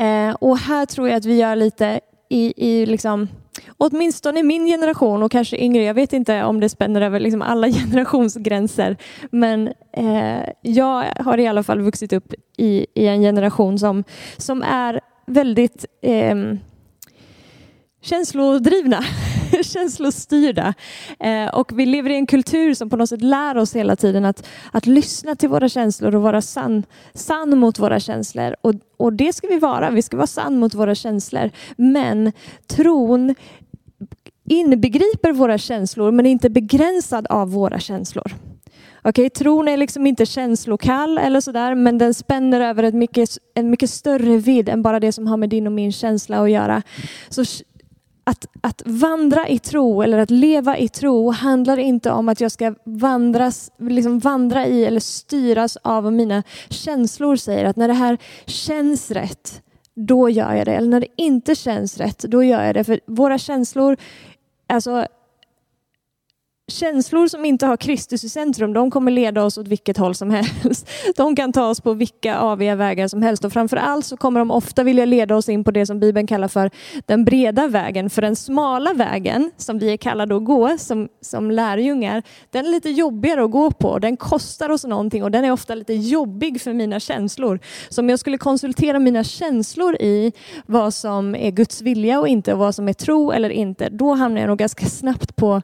Eh, 0.00 0.34
och 0.34 0.58
här 0.58 0.86
tror 0.86 1.08
jag 1.08 1.16
att 1.16 1.24
vi 1.24 1.36
gör 1.36 1.56
lite 1.56 2.00
i, 2.28 2.54
i 2.56 2.86
liksom 2.86 3.28
åtminstone 3.78 4.42
min 4.42 4.66
generation 4.66 5.22
och 5.22 5.32
kanske 5.32 5.56
yngre, 5.56 5.82
jag 5.84 5.94
vet 5.94 6.12
inte 6.12 6.44
om 6.44 6.60
det 6.60 6.68
spänner 6.68 7.00
över 7.00 7.20
liksom 7.20 7.42
alla 7.42 7.68
generationsgränser, 7.72 8.96
men 9.30 9.68
eh, 9.92 10.48
jag 10.62 11.04
har 11.16 11.38
i 11.38 11.46
alla 11.46 11.62
fall 11.62 11.80
vuxit 11.80 12.12
upp 12.12 12.34
i, 12.56 12.86
i 12.94 13.06
en 13.06 13.20
generation 13.20 13.78
som, 13.78 14.04
som 14.36 14.62
är 14.62 15.00
väldigt 15.26 15.84
eh, 16.02 16.36
känslodrivna, 18.02 19.04
känslostyrda. 19.62 20.74
Eh, 21.20 21.48
och 21.48 21.78
vi 21.78 21.86
lever 21.86 22.10
i 22.10 22.14
en 22.14 22.26
kultur 22.26 22.74
som 22.74 22.90
på 22.90 22.96
något 22.96 23.08
sätt 23.08 23.22
lär 23.22 23.56
oss 23.56 23.76
hela 23.76 23.96
tiden 23.96 24.24
att, 24.24 24.48
att 24.72 24.86
lyssna 24.86 25.36
till 25.36 25.48
våra 25.48 25.68
känslor 25.68 26.14
och 26.14 26.22
vara 26.22 26.42
sann, 26.42 26.82
sann 27.14 27.58
mot 27.58 27.78
våra 27.78 28.00
känslor. 28.00 28.56
Och, 28.60 28.74
och 28.96 29.12
det 29.12 29.32
ska 29.32 29.46
vi 29.46 29.58
vara, 29.58 29.90
vi 29.90 30.02
ska 30.02 30.16
vara 30.16 30.26
sann 30.26 30.58
mot 30.58 30.74
våra 30.74 30.94
känslor. 30.94 31.50
Men 31.76 32.32
tron 32.66 33.34
inbegriper 34.48 35.32
våra 35.32 35.58
känslor 35.58 36.10
men 36.10 36.26
är 36.26 36.30
inte 36.30 36.50
begränsad 36.50 37.26
av 37.26 37.50
våra 37.50 37.78
känslor. 37.78 38.32
Okay, 39.04 39.30
tron 39.30 39.68
är 39.68 39.76
liksom 39.76 40.06
inte 40.06 40.26
känslokall 40.26 41.18
eller 41.18 41.40
sådär, 41.40 41.74
men 41.74 41.98
den 41.98 42.14
spänner 42.14 42.60
över 42.60 42.82
ett 42.82 42.94
mycket, 42.94 43.30
en 43.54 43.70
mycket 43.70 43.90
större 43.90 44.36
vidd 44.36 44.68
än 44.68 44.82
bara 44.82 45.00
det 45.00 45.12
som 45.12 45.26
har 45.26 45.36
med 45.36 45.48
din 45.48 45.66
och 45.66 45.72
min 45.72 45.92
känsla 45.92 46.40
att 46.40 46.50
göra. 46.50 46.82
Så 47.28 47.44
att, 48.28 48.46
att 48.60 48.82
vandra 48.86 49.48
i 49.48 49.58
tro 49.58 50.02
eller 50.02 50.18
att 50.18 50.30
leva 50.30 50.78
i 50.78 50.88
tro 50.88 51.30
handlar 51.30 51.78
inte 51.78 52.10
om 52.10 52.28
att 52.28 52.40
jag 52.40 52.52
ska 52.52 52.74
vandras, 52.84 53.70
liksom 53.78 54.18
vandra 54.18 54.66
i 54.66 54.84
eller 54.84 55.00
styras 55.00 55.76
av 55.82 56.04
vad 56.04 56.12
mina 56.12 56.42
känslor 56.68 57.36
säger. 57.36 57.64
Att 57.64 57.76
när 57.76 57.88
det 57.88 57.94
här 57.94 58.18
känns 58.46 59.10
rätt, 59.10 59.62
då 59.94 60.30
gör 60.30 60.54
jag 60.54 60.66
det. 60.66 60.74
Eller 60.74 60.88
när 60.88 61.00
det 61.00 61.08
inte 61.16 61.54
känns 61.54 61.98
rätt, 61.98 62.18
då 62.18 62.42
gör 62.42 62.64
jag 62.64 62.74
det. 62.74 62.84
För 62.84 63.00
våra 63.06 63.38
känslor, 63.38 63.96
alltså 64.66 65.06
Känslor 66.70 67.26
som 67.26 67.44
inte 67.44 67.66
har 67.66 67.76
Kristus 67.76 68.24
i 68.24 68.28
centrum, 68.28 68.72
de 68.72 68.90
kommer 68.90 69.10
leda 69.10 69.44
oss 69.44 69.58
åt 69.58 69.68
vilket 69.68 69.96
håll 69.96 70.14
som 70.14 70.30
helst. 70.30 70.90
De 71.16 71.36
kan 71.36 71.52
ta 71.52 71.66
oss 71.66 71.80
på 71.80 71.92
vilka 71.92 72.38
aviga 72.38 72.74
vägar 72.74 73.08
som 73.08 73.22
helst 73.22 73.44
och 73.44 73.52
framför 73.52 73.76
allt 73.76 74.06
så 74.06 74.16
kommer 74.16 74.40
de 74.40 74.50
ofta 74.50 74.82
vilja 74.82 75.04
leda 75.04 75.36
oss 75.36 75.48
in 75.48 75.64
på 75.64 75.70
det 75.70 75.86
som 75.86 76.00
Bibeln 76.00 76.26
kallar 76.26 76.48
för 76.48 76.70
den 77.06 77.24
breda 77.24 77.68
vägen. 77.68 78.10
För 78.10 78.22
den 78.22 78.36
smala 78.36 78.92
vägen, 78.92 79.50
som 79.56 79.78
vi 79.78 79.92
är 79.92 79.96
kallade 79.96 80.36
att 80.36 80.44
gå 80.44 80.78
som, 80.78 81.08
som 81.20 81.50
lärjungar, 81.50 82.22
den 82.50 82.66
är 82.66 82.70
lite 82.70 82.90
jobbigare 82.90 83.44
att 83.44 83.50
gå 83.50 83.70
på. 83.70 83.98
Den 83.98 84.16
kostar 84.16 84.70
oss 84.70 84.84
någonting 84.84 85.24
och 85.24 85.30
den 85.30 85.44
är 85.44 85.50
ofta 85.50 85.74
lite 85.74 85.94
jobbig 85.94 86.60
för 86.60 86.72
mina 86.72 87.00
känslor. 87.00 87.60
Så 87.88 88.00
om 88.00 88.08
jag 88.08 88.18
skulle 88.18 88.38
konsultera 88.38 88.98
mina 88.98 89.24
känslor 89.24 89.96
i 89.96 90.32
vad 90.66 90.94
som 90.94 91.34
är 91.34 91.50
Guds 91.50 91.82
vilja 91.82 92.20
och 92.20 92.28
inte 92.28 92.52
och 92.52 92.58
vad 92.58 92.74
som 92.74 92.88
är 92.88 92.92
tro 92.92 93.32
eller 93.32 93.50
inte, 93.50 93.88
då 93.88 94.14
hamnar 94.14 94.40
jag 94.40 94.48
nog 94.48 94.58
ganska 94.58 94.86
snabbt 94.86 95.36
på 95.36 95.62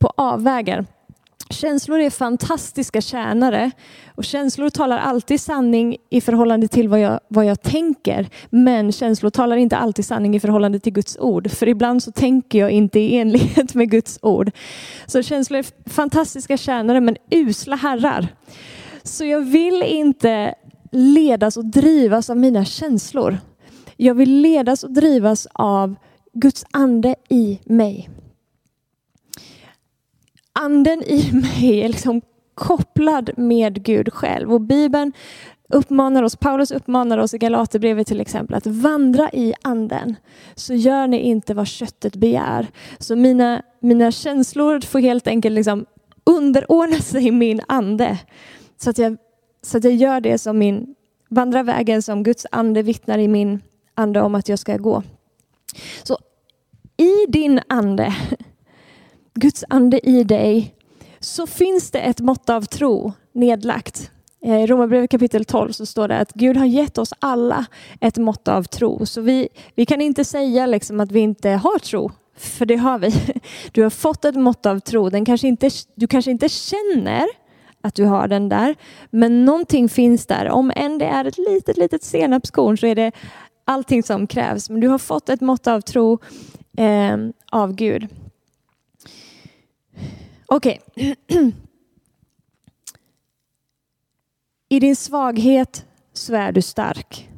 på 0.00 0.12
avvägar. 0.16 0.86
Känslor 1.50 2.00
är 2.00 2.10
fantastiska 2.10 3.00
tjänare 3.00 3.70
och 4.14 4.24
känslor 4.24 4.70
talar 4.70 4.98
alltid 4.98 5.40
sanning 5.40 5.96
i 6.10 6.20
förhållande 6.20 6.68
till 6.68 6.88
vad 6.88 7.00
jag, 7.00 7.20
vad 7.28 7.46
jag 7.46 7.62
tänker. 7.62 8.28
Men 8.50 8.92
känslor 8.92 9.30
talar 9.30 9.56
inte 9.56 9.76
alltid 9.76 10.04
sanning 10.04 10.36
i 10.36 10.40
förhållande 10.40 10.78
till 10.78 10.92
Guds 10.92 11.18
ord. 11.18 11.50
För 11.50 11.68
ibland 11.68 12.02
så 12.02 12.12
tänker 12.12 12.58
jag 12.58 12.70
inte 12.70 13.00
i 13.00 13.18
enlighet 13.18 13.74
med 13.74 13.90
Guds 13.90 14.18
ord. 14.22 14.50
Så 15.06 15.22
känslor 15.22 15.58
är 15.58 15.90
fantastiska 15.90 16.56
tjänare 16.56 17.00
men 17.00 17.16
usla 17.30 17.76
herrar. 17.76 18.28
Så 19.02 19.24
jag 19.24 19.40
vill 19.40 19.82
inte 19.82 20.54
ledas 20.92 21.56
och 21.56 21.64
drivas 21.64 22.30
av 22.30 22.36
mina 22.36 22.64
känslor. 22.64 23.38
Jag 23.96 24.14
vill 24.14 24.40
ledas 24.40 24.84
och 24.84 24.92
drivas 24.92 25.46
av 25.52 25.94
Guds 26.32 26.64
ande 26.70 27.14
i 27.28 27.58
mig. 27.64 28.10
Anden 30.52 31.02
i 31.02 31.32
mig 31.32 31.80
är 31.80 31.88
liksom 31.88 32.20
kopplad 32.54 33.30
med 33.36 33.82
Gud 33.82 34.12
själv. 34.12 34.52
Och 34.52 34.60
Bibeln 34.60 35.12
uppmanar 35.68 36.22
oss, 36.22 36.36
Paulus 36.36 36.70
uppmanar 36.70 37.18
oss 37.18 37.34
i 37.34 37.38
Galaterbrevet 37.38 38.06
till 38.06 38.20
exempel 38.20 38.56
att 38.56 38.66
vandra 38.66 39.30
i 39.32 39.54
anden. 39.62 40.16
Så 40.54 40.74
gör 40.74 41.06
ni 41.06 41.18
inte 41.18 41.54
vad 41.54 41.66
köttet 41.66 42.16
begär. 42.16 42.66
Så 42.98 43.16
mina, 43.16 43.62
mina 43.80 44.12
känslor 44.12 44.80
får 44.80 44.98
helt 44.98 45.26
enkelt 45.26 45.54
liksom 45.54 45.86
underordna 46.24 46.98
sig 46.98 47.30
min 47.30 47.60
ande. 47.68 48.18
Så 48.76 48.90
att, 48.90 48.98
jag, 48.98 49.16
så 49.62 49.78
att 49.78 49.84
jag 49.84 49.94
gör 49.94 50.20
det 50.20 50.38
som 50.38 50.58
min, 50.58 50.94
vandrar 51.28 51.62
vägen 51.62 52.02
som 52.02 52.22
Guds 52.22 52.46
ande 52.50 52.82
vittnar 52.82 53.18
i 53.18 53.28
min 53.28 53.60
ande 53.94 54.20
om 54.20 54.34
att 54.34 54.48
jag 54.48 54.58
ska 54.58 54.76
gå. 54.76 55.02
Så 56.02 56.18
i 56.96 57.26
din 57.28 57.60
ande, 57.68 58.14
Guds 59.34 59.64
ande 59.68 60.08
i 60.08 60.24
dig, 60.24 60.74
så 61.20 61.46
finns 61.46 61.90
det 61.90 61.98
ett 61.98 62.20
mått 62.20 62.50
av 62.50 62.62
tro 62.62 63.12
nedlagt. 63.32 64.10
Eh, 64.44 64.62
I 64.62 64.66
Romarbrevet 64.66 65.10
kapitel 65.10 65.44
12 65.44 65.72
så 65.72 65.86
står 65.86 66.08
det 66.08 66.18
att 66.18 66.32
Gud 66.32 66.56
har 66.56 66.66
gett 66.66 66.98
oss 66.98 67.12
alla 67.18 67.66
ett 68.00 68.16
mått 68.16 68.48
av 68.48 68.62
tro. 68.62 69.06
Så 69.06 69.20
vi, 69.20 69.48
vi 69.74 69.86
kan 69.86 70.00
inte 70.00 70.24
säga 70.24 70.66
liksom 70.66 71.00
att 71.00 71.12
vi 71.12 71.20
inte 71.20 71.50
har 71.50 71.78
tro, 71.78 72.10
för 72.36 72.66
det 72.66 72.76
har 72.76 72.98
vi. 72.98 73.12
Du 73.72 73.82
har 73.82 73.90
fått 73.90 74.24
ett 74.24 74.34
mått 74.34 74.66
av 74.66 74.78
tro. 74.78 75.10
Den 75.10 75.24
kanske 75.24 75.48
inte, 75.48 75.70
du 75.94 76.06
kanske 76.06 76.30
inte 76.30 76.48
känner 76.48 77.26
att 77.82 77.94
du 77.94 78.04
har 78.04 78.28
den 78.28 78.48
där, 78.48 78.74
men 79.10 79.44
någonting 79.44 79.88
finns 79.88 80.26
där. 80.26 80.48
Om 80.48 80.72
än 80.76 80.98
det 80.98 81.06
är 81.06 81.24
ett 81.24 81.38
litet, 81.38 81.76
litet 81.76 82.02
senapskorn 82.02 82.78
så 82.78 82.86
är 82.86 82.94
det 82.94 83.12
allting 83.64 84.02
som 84.02 84.26
krävs. 84.26 84.70
Men 84.70 84.80
du 84.80 84.88
har 84.88 84.98
fått 84.98 85.28
ett 85.28 85.40
mått 85.40 85.66
av 85.66 85.80
tro 85.80 86.18
eh, 86.76 87.16
av 87.50 87.74
Gud. 87.74 88.08
Okej. 90.52 90.80
Okay. 90.96 91.14
I 94.68 94.80
din 94.80 94.96
svaghet 94.96 95.86
så 96.12 96.34
är 96.34 96.52
du 96.52 96.62
stark. 96.62 97.28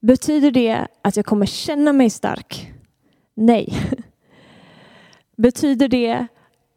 Betyder 0.00 0.50
det 0.50 0.86
att 1.02 1.16
jag 1.16 1.26
kommer 1.26 1.46
känna 1.46 1.92
mig 1.92 2.10
stark? 2.10 2.72
Nej. 3.34 3.74
Betyder 5.36 5.88
det 5.88 6.26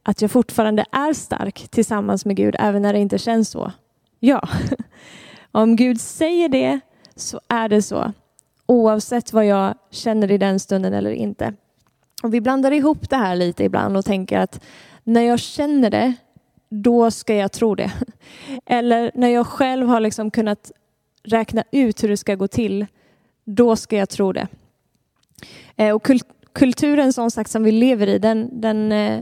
att 0.04 0.22
jag 0.22 0.32
fortfarande 0.32 0.86
är 0.92 1.14
stark 1.14 1.68
tillsammans 1.70 2.26
med 2.26 2.36
Gud 2.36 2.56
även 2.60 2.82
när 2.82 2.94
det 2.94 3.00
inte 3.00 3.18
känns 3.18 3.50
så? 3.50 3.72
Ja. 4.20 4.50
Om 5.52 5.76
Gud 5.76 6.02
säger 6.02 6.50
det 6.50 6.80
så 7.16 7.42
är 7.48 7.70
det 7.70 7.82
så. 7.82 8.14
Oavsett 8.66 9.34
vad 9.34 9.46
jag 9.46 9.76
känner 9.90 10.32
i 10.32 10.38
den 10.38 10.60
stunden 10.60 10.94
eller 10.94 11.12
inte. 11.12 11.54
Och 12.24 12.34
vi 12.34 12.42
blandar 12.42 12.72
ihop 12.72 13.10
det 13.10 13.16
här 13.16 13.36
lite 13.36 13.64
ibland 13.64 13.98
och 13.98 14.06
tänker 14.06 14.40
att 14.40 14.64
när 15.04 15.22
jag 15.22 15.40
känner 15.40 15.90
det, 15.90 16.14
då 16.70 17.12
ska 17.12 17.36
jag 17.36 17.52
tro 17.52 17.76
det. 17.76 17.92
Eller 18.66 19.12
när 19.14 19.28
jag 19.28 19.48
själv 19.48 19.88
har 19.88 20.00
liksom 20.00 20.32
kunnat 20.32 20.72
räkna 21.24 21.64
ut 21.72 22.04
hur 22.04 22.10
det 22.10 22.18
ska 22.18 22.36
gå 22.36 22.48
till, 22.48 22.86
då 23.44 23.76
ska 23.76 23.98
jag 23.98 24.10
tro 24.10 24.34
det. 24.34 24.48
Eh, 25.76 25.96
och 25.96 26.08
kulturen 26.54 27.14
som 27.14 27.32
sagt 27.32 27.52
som 27.52 27.64
vi 27.64 27.72
lever 27.72 28.08
i, 28.08 28.20
den, 28.20 28.62
den 28.62 28.92
eh, 28.92 29.22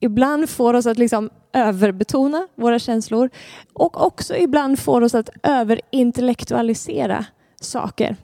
ibland 0.00 0.50
får 0.50 0.74
oss 0.74 0.86
att 0.86 0.98
liksom 0.98 1.30
överbetona 1.52 2.48
våra 2.54 2.78
känslor 2.78 3.30
och 3.72 4.06
också 4.06 4.36
ibland 4.36 4.78
får 4.78 5.00
oss 5.00 5.14
att 5.14 5.30
överintellektualisera 5.42 7.24
saker. 7.60 8.16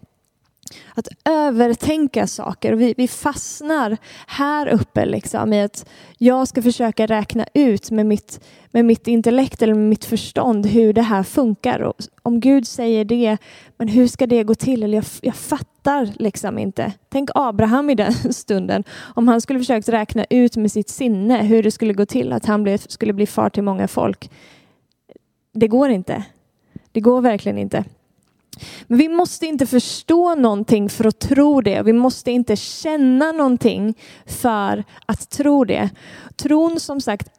Att 0.94 1.08
övertänka 1.24 2.26
saker. 2.26 2.72
Vi, 2.72 2.94
vi 2.96 3.08
fastnar 3.08 3.96
här 4.26 4.66
uppe 4.66 5.06
liksom 5.06 5.52
i 5.52 5.62
att 5.62 5.88
jag 6.18 6.48
ska 6.48 6.62
försöka 6.62 7.06
räkna 7.06 7.46
ut 7.54 7.90
med 7.90 8.06
mitt, 8.06 8.40
med 8.70 8.84
mitt 8.84 9.06
intellekt 9.06 9.62
eller 9.62 9.74
med 9.74 9.88
mitt 9.88 10.04
förstånd 10.04 10.66
hur 10.66 10.92
det 10.92 11.02
här 11.02 11.22
funkar. 11.22 11.80
Och 11.80 11.94
om 12.22 12.40
Gud 12.40 12.66
säger 12.66 13.04
det, 13.04 13.36
men 13.76 13.88
hur 13.88 14.06
ska 14.06 14.26
det 14.26 14.44
gå 14.44 14.54
till? 14.54 14.82
Eller 14.82 14.98
jag, 14.98 15.04
jag 15.20 15.36
fattar 15.36 16.08
liksom 16.18 16.58
inte. 16.58 16.92
Tänk 17.08 17.30
Abraham 17.34 17.90
i 17.90 17.94
den 17.94 18.12
stunden. 18.32 18.84
Om 19.14 19.28
han 19.28 19.40
skulle 19.40 19.58
försökt 19.58 19.88
räkna 19.88 20.24
ut 20.30 20.56
med 20.56 20.72
sitt 20.72 20.88
sinne 20.88 21.42
hur 21.42 21.62
det 21.62 21.70
skulle 21.70 21.92
gå 21.92 22.06
till 22.06 22.32
att 22.32 22.46
han 22.46 22.62
blev, 22.62 22.78
skulle 22.78 23.12
bli 23.12 23.26
far 23.26 23.50
till 23.50 23.62
många 23.62 23.88
folk. 23.88 24.30
Det 25.52 25.68
går 25.68 25.90
inte. 25.90 26.24
Det 26.92 27.00
går 27.00 27.20
verkligen 27.20 27.58
inte. 27.58 27.84
Men 28.86 28.98
vi 28.98 29.08
måste 29.08 29.46
inte 29.46 29.66
förstå 29.66 30.34
någonting 30.34 30.88
för 30.88 31.04
att 31.04 31.18
tro 31.18 31.60
det. 31.60 31.82
Vi 31.82 31.92
måste 31.92 32.30
inte 32.30 32.56
känna 32.56 33.32
någonting 33.32 33.94
för 34.26 34.84
att 35.06 35.30
tro 35.30 35.64
det. 35.64 35.90
Tron 36.36 36.80
som 36.80 37.00
sagt 37.00 37.30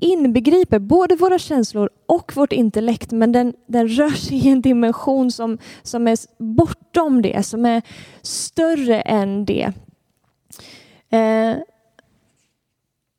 inbegriper 0.00 0.78
både 0.78 1.16
våra 1.16 1.38
känslor 1.38 1.90
och 2.06 2.36
vårt 2.36 2.52
intellekt 2.52 3.10
men 3.12 3.32
den, 3.32 3.54
den 3.66 3.88
rör 3.88 4.10
sig 4.10 4.46
i 4.46 4.48
en 4.48 4.62
dimension 4.62 5.32
som, 5.32 5.58
som 5.82 6.08
är 6.08 6.18
bortom 6.38 7.22
det, 7.22 7.46
som 7.46 7.66
är 7.66 7.82
större 8.22 9.00
än 9.00 9.44
det. 9.44 9.72
Eh, 11.10 11.56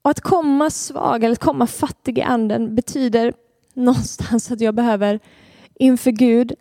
och 0.01 0.11
att 0.11 0.21
komma 0.21 0.69
svag 0.69 1.23
eller 1.23 1.33
att 1.33 1.39
komma 1.39 1.67
fattig 1.67 2.17
i 2.17 2.21
anden 2.21 2.75
betyder 2.75 3.33
någonstans 3.73 4.51
att 4.51 4.61
jag 4.61 4.75
behöver 4.75 5.19
inför 5.75 6.11
Gud 6.11 6.53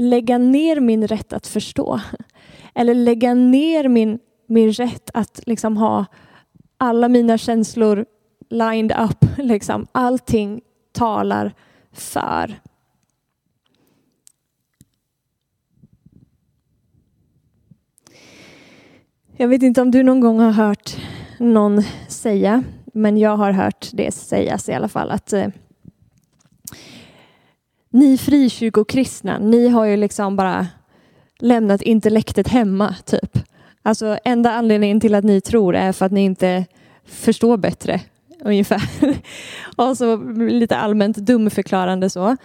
lägga 0.00 0.38
ner 0.38 0.80
min 0.80 1.06
rätt 1.06 1.32
att 1.32 1.46
förstå. 1.46 2.00
Eller 2.74 2.94
lägga 2.94 3.34
ner 3.34 3.88
min, 3.88 4.18
min 4.46 4.72
rätt 4.72 5.10
att 5.14 5.40
liksom 5.46 5.76
ha 5.76 6.06
alla 6.76 7.08
mina 7.08 7.38
känslor 7.38 8.06
lined 8.50 8.92
up. 8.92 9.24
Liksom. 9.38 9.86
Allting 9.92 10.60
talar 10.92 11.52
för. 11.92 12.60
Jag 19.36 19.48
vet 19.48 19.62
inte 19.62 19.82
om 19.82 19.90
du 19.90 20.02
någon 20.02 20.20
gång 20.20 20.40
har 20.40 20.52
hört 20.52 20.96
någon 21.38 21.82
säga, 22.08 22.62
men 22.92 23.18
jag 23.18 23.36
har 23.36 23.52
hört 23.52 23.88
det 23.92 24.14
sägas 24.14 24.68
i 24.68 24.72
alla 24.72 24.88
fall, 24.88 25.10
att 25.10 25.32
eh, 25.32 25.46
ni 27.90 28.18
frikyrkokristna, 28.18 29.38
ni 29.38 29.68
har 29.68 29.84
ju 29.84 29.96
liksom 29.96 30.36
bara 30.36 30.66
lämnat 31.38 31.82
intellektet 31.82 32.48
hemma, 32.48 32.94
typ. 33.04 33.38
Alltså 33.82 34.18
enda 34.24 34.52
anledningen 34.52 35.00
till 35.00 35.14
att 35.14 35.24
ni 35.24 35.40
tror 35.40 35.76
är 35.76 35.92
för 35.92 36.06
att 36.06 36.12
ni 36.12 36.20
inte 36.20 36.64
förstår 37.04 37.56
bättre, 37.56 38.00
ungefär. 38.44 38.82
Och 39.76 39.96
så 39.96 40.16
lite 40.34 40.76
allmänt 40.76 41.16
dumförklarande 41.16 42.10
så. 42.10 42.36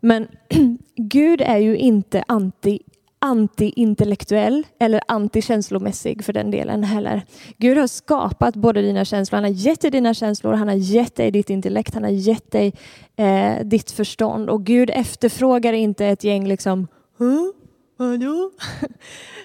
Men 0.00 0.28
Gud 0.96 1.40
är 1.40 1.58
ju 1.58 1.76
inte 1.76 2.24
anti 2.28 2.78
antiintellektuell 3.24 4.66
eller 4.78 5.00
anti-känslomässig 5.08 6.24
för 6.24 6.32
den 6.32 6.50
delen 6.50 6.84
heller. 6.84 7.22
Gud 7.58 7.78
har 7.78 7.86
skapat 7.86 8.56
både 8.56 8.82
dina 8.82 9.04
känslor, 9.04 9.36
han 9.36 9.44
har 9.44 9.50
gett 9.50 9.80
dig 9.80 9.90
dina 9.90 10.14
känslor, 10.14 10.52
han 10.52 10.68
har 10.68 10.74
gett 10.74 11.16
dig 11.16 11.30
ditt 11.30 11.50
intellekt, 11.50 11.94
han 11.94 12.04
har 12.04 12.10
gett 12.10 12.50
dig 12.50 12.74
eh, 13.16 13.64
ditt 13.64 13.90
förstånd 13.90 14.50
och 14.50 14.64
Gud 14.64 14.90
efterfrågar 14.90 15.72
inte 15.72 16.06
ett 16.06 16.24
gäng 16.24 16.48
liksom 16.48 16.88
huh? 17.18 17.50
Vadå? 17.96 18.50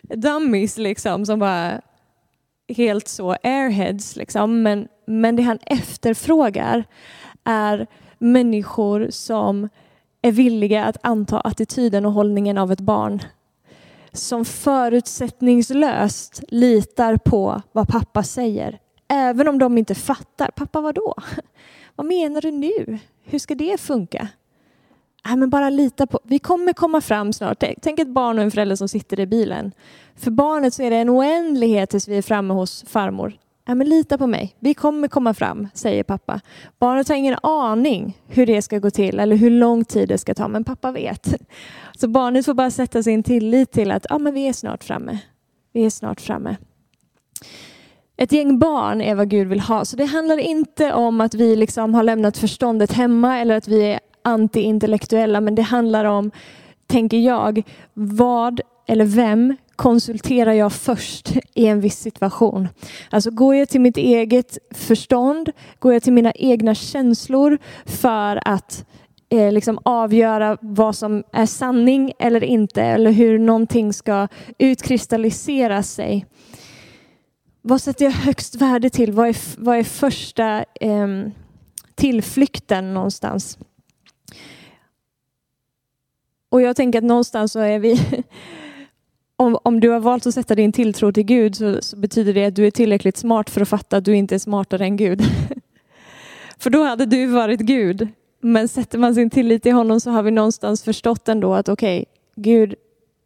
dummies 0.15 0.77
liksom 0.77 1.25
som 1.25 1.39
bara 1.39 1.81
helt 2.77 3.07
så 3.07 3.35
airheads 3.43 4.15
liksom. 4.15 4.63
Men, 4.63 4.87
men 5.07 5.35
det 5.35 5.43
han 5.43 5.59
efterfrågar 5.61 6.83
är 7.43 7.87
människor 8.17 9.07
som 9.09 9.69
är 10.21 10.31
villiga 10.31 10.85
att 10.85 10.97
anta 11.03 11.39
attityden 11.39 12.05
och 12.05 12.11
hållningen 12.11 12.57
av 12.57 12.71
ett 12.71 12.81
barn 12.81 13.21
som 14.17 14.45
förutsättningslöst 14.45 16.43
litar 16.47 17.17
på 17.17 17.62
vad 17.71 17.88
pappa 17.88 18.23
säger. 18.23 18.80
Även 19.08 19.47
om 19.47 19.60
de 19.60 19.77
inte 19.77 19.95
fattar. 19.95 20.51
Pappa, 20.56 20.82
vad 20.82 20.95
då? 20.95 21.15
Vad 21.95 22.08
menar 22.08 22.41
du 22.41 22.51
nu? 22.51 22.99
Hur 23.23 23.39
ska 23.39 23.56
det 23.56 23.80
funka? 23.80 24.27
Nej, 25.27 25.38
men 25.38 25.49
bara 25.49 25.69
lita 25.69 26.08
på. 26.08 26.19
Vi 26.23 26.39
kommer 26.39 26.73
komma 26.73 27.01
fram 27.01 27.34
snart. 27.34 27.63
Tänk 27.82 27.99
ett 27.99 28.08
barn 28.08 28.38
och 28.38 28.43
en 28.43 28.51
förälder 28.51 28.75
som 28.75 28.88
sitter 28.88 29.19
i 29.19 29.25
bilen. 29.25 29.71
För 30.15 30.32
barnet 30.32 30.73
så 30.73 30.84
är 30.84 30.89
det 30.89 30.95
en 30.95 31.10
oändlighet 31.10 31.89
tills 31.89 32.08
vi 32.08 32.17
är 32.17 32.21
framme 32.21 32.53
hos 32.53 32.84
farmor. 32.88 33.38
Ja, 33.69 33.75
men 33.75 33.89
lita 33.89 34.17
på 34.17 34.27
mig. 34.27 34.56
Vi 34.60 34.73
kommer 34.73 35.08
komma 35.08 35.34
fram, 35.34 35.67
säger 35.73 36.03
pappa. 36.03 36.41
Barnet 36.80 37.10
har 37.10 37.15
ingen 37.15 37.36
aning 37.43 38.17
hur 38.27 38.45
det 38.45 38.62
ska 38.62 38.80
gå 38.80 38.89
till 38.89 39.19
eller 39.19 39.36
hur 39.36 39.49
lång 39.49 39.86
tid 39.86 40.10
det 40.10 40.17
ska 40.17 40.34
ta, 40.34 40.47
men 40.47 40.63
pappa 40.63 40.91
vet. 40.91 41.36
Så 41.97 42.08
barnet 42.08 42.45
får 42.45 42.53
bara 42.53 42.71
sätta 42.71 43.03
sin 43.03 43.23
tillit 43.23 43.71
till 43.71 43.91
att 43.91 44.06
ja, 44.10 44.17
men 44.17 44.34
vi 44.34 44.47
är 44.47 44.53
snart 44.53 44.84
framme. 44.84 45.19
Vi 45.73 45.86
är 45.86 45.89
snart 45.89 46.21
framme. 46.21 46.58
Ett 48.17 48.32
gäng 48.32 48.60
barn 48.60 49.01
är 49.01 49.15
vad 49.15 49.30
Gud 49.30 49.47
vill 49.47 49.60
ha. 49.60 49.86
Så 49.86 49.95
det 49.95 50.06
handlar 50.06 50.38
inte 50.38 50.93
om 50.93 51.21
att 51.21 51.34
vi 51.34 51.56
liksom 51.56 51.93
har 51.93 52.03
lämnat 52.03 52.38
förståndet 52.38 52.91
hemma 52.91 53.38
eller 53.38 53.58
att 53.58 53.67
vi 53.67 53.82
är 53.82 53.99
antiintellektuella, 54.21 55.41
men 55.41 55.56
det 55.56 55.62
handlar 55.62 56.06
om, 56.06 56.32
tänker 56.88 57.17
jag, 57.17 57.63
vad 57.93 58.62
eller 58.88 59.06
vem 59.06 59.56
konsulterar 59.77 60.53
jag 60.53 60.73
först 60.73 61.31
i 61.53 61.67
en 61.67 61.81
viss 61.81 61.99
situation? 61.99 62.67
Alltså 63.09 63.31
går 63.31 63.55
jag 63.55 63.69
till 63.69 63.81
mitt 63.81 63.97
eget 63.97 64.57
förstånd? 64.71 65.51
Går 65.79 65.93
jag 65.93 66.03
till 66.03 66.13
mina 66.13 66.31
egna 66.31 66.75
känslor 66.75 67.57
för 67.85 68.41
att 68.45 68.85
eh, 69.29 69.51
liksom 69.51 69.79
avgöra 69.83 70.57
vad 70.61 70.95
som 70.95 71.23
är 71.31 71.45
sanning 71.45 72.11
eller 72.19 72.43
inte 72.43 72.83
eller 72.83 73.11
hur 73.11 73.39
någonting 73.39 73.93
ska 73.93 74.27
utkristallisera 74.57 75.83
sig? 75.83 76.25
Vad 77.61 77.81
sätter 77.81 78.05
jag 78.05 78.11
högst 78.11 78.55
värde 78.55 78.89
till? 78.89 79.11
Vad 79.11 79.27
är, 79.27 79.37
vad 79.57 79.77
är 79.77 79.83
första 79.83 80.65
eh, 80.81 81.07
tillflykten 81.95 82.93
någonstans? 82.93 83.57
Och 86.49 86.61
jag 86.61 86.75
tänker 86.75 86.99
att 86.99 87.05
någonstans 87.05 87.51
så 87.51 87.59
är 87.59 87.79
vi 87.79 88.01
om, 89.38 89.58
om 89.63 89.80
du 89.80 89.89
har 89.89 90.00
valt 90.00 90.26
att 90.26 90.34
sätta 90.34 90.56
din 90.56 90.71
tilltro 90.71 91.12
till 91.12 91.23
Gud 91.23 91.56
så, 91.56 91.82
så, 91.82 91.97
betyder 91.97 92.34
det 92.34 92.45
att 92.45 92.56
du 92.56 92.67
är 92.67 92.71
tillräckligt 92.71 93.17
smart 93.17 93.50
för 93.50 93.62
att 93.62 93.69
fatta 93.69 93.97
att 93.97 94.06
du 94.06 94.15
inte 94.15 94.36
är 94.36 94.39
smartare 94.39 94.84
än 94.84 94.97
Gud. 94.97 95.21
för 96.58 96.69
då 96.69 96.84
hade 96.84 97.06
du 97.06 97.28
varit 97.28 97.60
Gud. 97.60 98.08
Men 98.41 98.67
sätter 98.67 98.97
man 98.97 99.15
sin 99.15 99.30
tillit 99.30 99.63
till 99.63 99.73
honom 99.73 100.00
så 100.00 100.12
har 100.12 100.23
vi 100.23 100.32
någonstans 100.32 100.84
förstått 100.84 101.30
ändå 101.30 101.54
att 101.54 101.69
okej, 101.69 101.97
okay, 101.97 102.43
Gud 102.43 102.76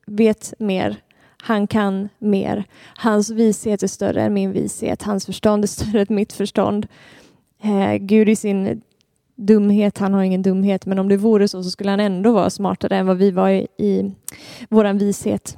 vet 0.08 0.54
mer. 0.60 0.98
Han 1.42 1.68
kan 1.68 2.10
mer. 2.20 2.64
Hans 2.96 3.30
vishet 3.30 3.84
är 3.84 3.88
större 3.88 4.22
än 4.22 4.34
min 4.34 4.52
vishet. 4.52 5.04
Hans 5.04 5.26
förstånd 5.26 5.64
är 5.64 5.68
större 5.68 6.02
än 6.02 6.16
mitt 6.16 6.34
förstånd. 6.34 6.88
Eh, 7.64 7.96
Gud 7.96 8.30
i 8.30 8.36
sin 8.36 8.82
dumhet, 9.36 9.98
han 9.98 10.14
har 10.14 10.24
ingen 10.24 10.42
dumhet, 10.42 10.86
men 10.86 11.00
om 11.00 11.10
det 11.10 11.18
vore 11.18 11.48
så 11.48 11.64
så 11.64 11.70
skulle 11.70 11.90
han 11.90 12.00
ändå 12.00 12.32
vara 12.32 12.50
smartare 12.50 12.98
än 12.98 13.08
vad 13.08 13.18
vi 13.18 13.32
var 13.32 13.50
i, 13.50 13.68
i 13.78 14.12
vår 14.70 14.94
vishet. 14.94 15.58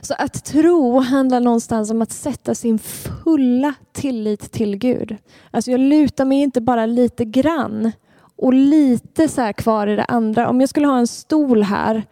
Så 0.00 0.14
att 0.18 0.44
tro 0.44 0.98
handlar 0.98 1.40
någonstans 1.40 1.90
om 1.90 2.02
att 2.02 2.12
sätta 2.12 2.54
sin 2.54 2.78
fulla 2.78 3.74
tillit 3.92 4.52
till 4.52 4.76
Gud. 4.76 5.16
Alltså 5.50 5.70
jag 5.70 5.80
lutar 5.80 6.24
mig 6.24 6.42
inte 6.42 6.60
bara 6.60 6.86
lite 6.86 7.24
grann 7.24 7.92
och 8.36 8.54
lite 8.54 9.28
så 9.28 9.52
kvar 9.52 9.86
i 9.86 9.96
det 9.96 10.04
andra. 10.04 10.48
Om 10.48 10.60
jag 10.60 10.68
skulle 10.68 10.86
ha 10.86 10.98
en 10.98 11.06
stol 11.06 11.62
här 11.62 12.02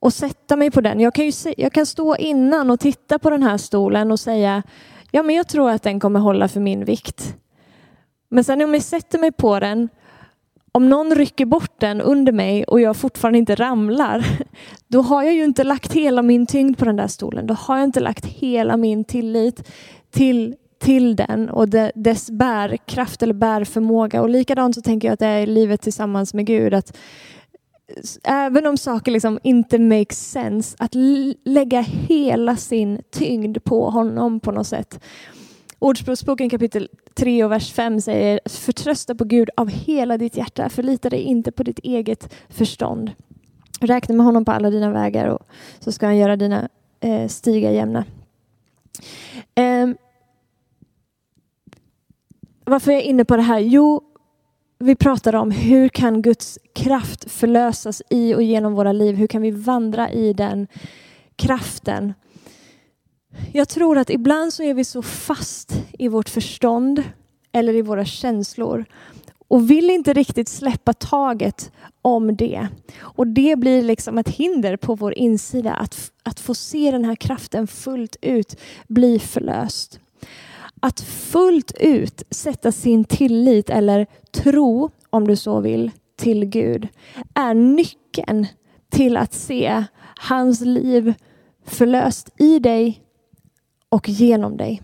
och 0.00 0.12
sätta 0.12 0.56
mig 0.56 0.70
på 0.70 0.80
den. 0.80 1.00
Jag 1.00 1.14
kan, 1.14 1.24
ju 1.24 1.32
se, 1.32 1.54
jag 1.58 1.72
kan 1.72 1.86
stå 1.86 2.16
innan 2.16 2.70
och 2.70 2.80
titta 2.80 3.18
på 3.18 3.30
den 3.30 3.42
här 3.42 3.58
stolen 3.58 4.12
och 4.12 4.20
säga 4.20 4.62
ja 5.10 5.22
men 5.22 5.34
jag 5.34 5.48
tror 5.48 5.70
att 5.70 5.82
den 5.82 6.00
kommer 6.00 6.20
hålla 6.20 6.48
för 6.48 6.60
min 6.60 6.84
vikt. 6.84 7.34
Men 8.28 8.44
sen 8.44 8.62
om 8.62 8.74
jag 8.74 8.82
sätter 8.82 9.18
mig 9.18 9.32
på 9.32 9.60
den 9.60 9.88
om 10.72 10.88
någon 10.88 11.14
rycker 11.14 11.46
bort 11.46 11.80
den 11.80 12.00
under 12.00 12.32
mig 12.32 12.64
och 12.64 12.80
jag 12.80 12.96
fortfarande 12.96 13.38
inte 13.38 13.54
ramlar, 13.54 14.26
då 14.88 15.02
har 15.02 15.22
jag 15.22 15.34
ju 15.34 15.44
inte 15.44 15.64
lagt 15.64 15.92
hela 15.92 16.22
min 16.22 16.46
tyngd 16.46 16.78
på 16.78 16.84
den 16.84 16.96
där 16.96 17.06
stolen. 17.06 17.46
Då 17.46 17.54
har 17.54 17.76
jag 17.76 17.84
inte 17.84 18.00
lagt 18.00 18.26
hela 18.26 18.76
min 18.76 19.04
tillit 19.04 19.70
till, 20.10 20.54
till 20.80 21.16
den 21.16 21.48
och 21.48 21.68
dess 21.94 22.30
bärkraft 22.30 23.22
eller 23.22 23.34
bärförmåga. 23.34 24.22
Och 24.22 24.28
likadant 24.28 24.74
så 24.74 24.82
tänker 24.82 25.08
jag 25.08 25.12
att 25.12 25.20
det 25.20 25.26
är 25.26 25.40
i 25.40 25.46
livet 25.46 25.80
tillsammans 25.80 26.34
med 26.34 26.46
Gud. 26.46 26.74
att 26.74 26.96
Även 28.24 28.66
om 28.66 28.76
saker 28.76 29.12
liksom 29.12 29.38
inte 29.42 29.78
makes 29.78 30.30
sense, 30.30 30.76
att 30.78 30.94
lägga 31.44 31.80
hela 31.80 32.56
sin 32.56 33.02
tyngd 33.10 33.64
på 33.64 33.90
honom 33.90 34.40
på 34.40 34.52
något 34.52 34.66
sätt. 34.66 35.00
Ordspråksboken 35.78 36.50
kapitel 36.50 36.88
3 37.14 37.44
och 37.44 37.52
vers 37.52 37.72
5 37.72 38.00
säger 38.00 38.40
förtrösta 38.44 39.14
på 39.14 39.24
Gud 39.24 39.50
av 39.56 39.68
hela 39.68 40.18
ditt 40.18 40.36
hjärta, 40.36 40.68
förlita 40.68 41.10
dig 41.10 41.20
inte 41.20 41.52
på 41.52 41.62
ditt 41.62 41.78
eget 41.78 42.34
förstånd. 42.48 43.10
Räkna 43.80 44.14
med 44.14 44.26
honom 44.26 44.44
på 44.44 44.52
alla 44.52 44.70
dina 44.70 44.92
vägar 44.92 45.26
och 45.26 45.42
så 45.78 45.92
ska 45.92 46.06
han 46.06 46.16
göra 46.16 46.36
dina 46.36 46.68
eh, 47.00 47.28
stigar 47.28 47.70
jämna. 47.70 48.04
Eh, 49.54 49.88
varför 52.64 52.90
är 52.90 52.94
jag 52.94 53.04
inne 53.04 53.24
på 53.24 53.36
det 53.36 53.42
här? 53.42 53.58
Jo, 53.58 54.02
vi 54.78 54.96
pratar 54.96 55.34
om 55.34 55.50
hur 55.50 55.88
kan 55.88 56.22
Guds 56.22 56.58
kraft 56.74 57.30
förlösas 57.30 58.02
i 58.10 58.34
och 58.34 58.42
genom 58.42 58.74
våra 58.74 58.92
liv? 58.92 59.16
Hur 59.16 59.26
kan 59.26 59.42
vi 59.42 59.50
vandra 59.50 60.10
i 60.10 60.32
den 60.32 60.66
kraften? 61.36 62.14
Jag 63.52 63.68
tror 63.68 63.98
att 63.98 64.10
ibland 64.10 64.52
så 64.52 64.62
är 64.62 64.74
vi 64.74 64.84
så 64.84 65.02
fast 65.02 65.72
i 65.98 66.08
vårt 66.08 66.28
förstånd 66.28 67.02
eller 67.52 67.74
i 67.74 67.82
våra 67.82 68.04
känslor 68.04 68.84
och 69.48 69.70
vill 69.70 69.90
inte 69.90 70.12
riktigt 70.12 70.48
släppa 70.48 70.92
taget 70.92 71.72
om 72.02 72.36
det. 72.36 72.68
Och 73.00 73.26
det 73.26 73.58
blir 73.58 73.82
liksom 73.82 74.18
ett 74.18 74.28
hinder 74.28 74.76
på 74.76 74.94
vår 74.94 75.18
insida 75.18 75.74
att, 75.74 76.12
att 76.22 76.40
få 76.40 76.54
se 76.54 76.90
den 76.90 77.04
här 77.04 77.14
kraften 77.14 77.66
fullt 77.66 78.16
ut 78.20 78.60
bli 78.88 79.18
förlöst. 79.18 80.00
Att 80.80 81.00
fullt 81.00 81.72
ut 81.80 82.22
sätta 82.30 82.72
sin 82.72 83.04
tillit 83.04 83.70
eller 83.70 84.06
tro, 84.30 84.90
om 85.10 85.28
du 85.28 85.36
så 85.36 85.60
vill, 85.60 85.90
till 86.16 86.44
Gud 86.44 86.88
är 87.34 87.54
nyckeln 87.54 88.46
till 88.90 89.16
att 89.16 89.34
se 89.34 89.84
hans 90.20 90.60
liv 90.60 91.14
förlöst 91.64 92.30
i 92.38 92.58
dig 92.58 93.02
och 93.88 94.08
genom 94.08 94.56
dig. 94.56 94.82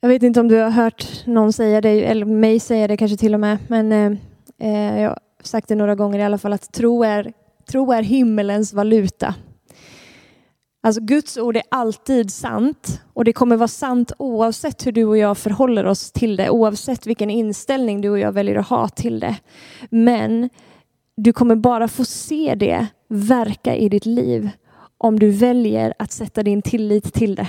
Jag 0.00 0.08
vet 0.08 0.22
inte 0.22 0.40
om 0.40 0.48
du 0.48 0.56
har 0.56 0.70
hört 0.70 1.26
någon 1.26 1.52
säga 1.52 1.80
det, 1.80 2.04
eller 2.04 2.26
mig 2.26 2.60
säga 2.60 2.88
det 2.88 2.96
kanske 2.96 3.16
till 3.16 3.34
och 3.34 3.40
med, 3.40 3.58
men 3.68 3.92
eh, 3.92 4.18
eh, 4.58 5.00
jag 5.02 5.10
har 5.10 5.18
sagt 5.42 5.68
det 5.68 5.74
några 5.74 5.94
gånger 5.94 6.18
i 6.18 6.22
alla 6.22 6.38
fall, 6.38 6.52
att 6.52 6.72
tro 6.72 7.04
är, 7.04 7.32
tro 7.70 7.92
är 7.92 8.02
himmelens 8.02 8.72
valuta. 8.72 9.34
Alltså 10.82 11.00
Guds 11.00 11.38
ord 11.38 11.56
är 11.56 11.62
alltid 11.68 12.32
sant 12.32 13.00
och 13.12 13.24
det 13.24 13.32
kommer 13.32 13.56
vara 13.56 13.68
sant 13.68 14.12
oavsett 14.18 14.86
hur 14.86 14.92
du 14.92 15.04
och 15.04 15.18
jag 15.18 15.38
förhåller 15.38 15.86
oss 15.86 16.12
till 16.12 16.36
det, 16.36 16.50
oavsett 16.50 17.06
vilken 17.06 17.30
inställning 17.30 18.00
du 18.00 18.10
och 18.10 18.18
jag 18.18 18.32
väljer 18.32 18.56
att 18.56 18.68
ha 18.68 18.88
till 18.88 19.20
det. 19.20 19.36
Men 19.90 20.50
du 21.16 21.32
kommer 21.32 21.56
bara 21.56 21.88
få 21.88 22.04
se 22.04 22.54
det 22.54 22.86
verka 23.08 23.76
i 23.76 23.88
ditt 23.88 24.06
liv 24.06 24.50
om 25.02 25.18
du 25.18 25.30
väljer 25.30 25.94
att 25.98 26.12
sätta 26.12 26.42
din 26.42 26.62
tillit 26.62 27.14
till 27.14 27.34
det. 27.34 27.48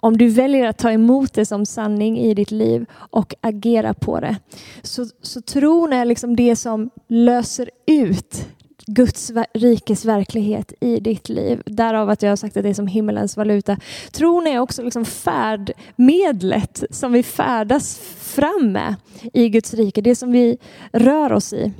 Om 0.00 0.16
du 0.16 0.28
väljer 0.28 0.66
att 0.66 0.78
ta 0.78 0.90
emot 0.90 1.32
det 1.32 1.46
som 1.46 1.66
sanning 1.66 2.18
i 2.18 2.34
ditt 2.34 2.50
liv 2.50 2.86
och 2.92 3.34
agera 3.40 3.94
på 3.94 4.20
det. 4.20 4.36
Så, 4.82 5.06
så 5.22 5.40
tron 5.40 5.92
är 5.92 6.04
liksom 6.04 6.36
det 6.36 6.56
som 6.56 6.90
löser 7.08 7.70
ut 7.86 8.46
Guds 8.86 9.32
rikes 9.54 10.04
verklighet 10.04 10.72
i 10.80 11.00
ditt 11.00 11.28
liv. 11.28 11.62
Därav 11.66 12.10
att 12.10 12.22
jag 12.22 12.30
har 12.30 12.36
sagt 12.36 12.56
att 12.56 12.62
det 12.62 12.68
är 12.68 12.74
som 12.74 12.86
himmelens 12.86 13.36
valuta. 13.36 13.76
Tron 14.12 14.46
är 14.46 14.58
också 14.58 14.82
liksom 14.82 15.04
färdmedlet 15.04 16.84
som 16.90 17.12
vi 17.12 17.22
färdas 17.22 17.98
fram 18.18 18.72
med 18.72 18.94
i 19.32 19.48
Guds 19.48 19.74
rike. 19.74 20.00
Det 20.00 20.14
som 20.14 20.32
vi 20.32 20.58
rör 20.92 21.32
oss 21.32 21.52
i. 21.52 21.72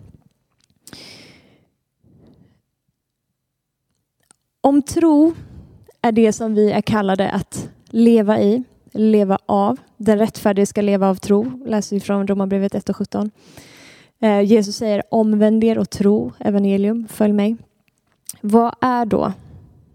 Om 4.61 4.83
tro 4.83 5.35
är 6.03 6.13
det 6.13 6.33
som 6.33 6.55
vi 6.55 6.71
är 6.71 6.81
kallade 6.81 7.31
att 7.31 7.71
leva 7.91 8.41
i, 8.41 8.65
leva 8.93 9.39
av. 9.47 9.79
Den 9.97 10.19
rättfärdige 10.19 10.67
ska 10.67 10.81
leva 10.81 11.09
av 11.09 11.15
tro, 11.15 11.67
läser 11.67 11.97
vi 11.97 12.01
från 12.01 12.27
Romarbrevet 12.27 12.75
1 12.75 12.89
och 12.89 12.97
17. 12.97 13.31
Eh, 14.21 14.41
Jesus 14.41 14.77
säger 14.77 15.03
omvänd 15.11 15.65
er 15.65 15.79
och 15.79 15.91
tro, 15.91 16.33
evangelium, 16.39 17.09
följ 17.09 17.33
mig. 17.33 17.57
Vad 18.41 18.75
är 18.81 19.05
då 19.05 19.33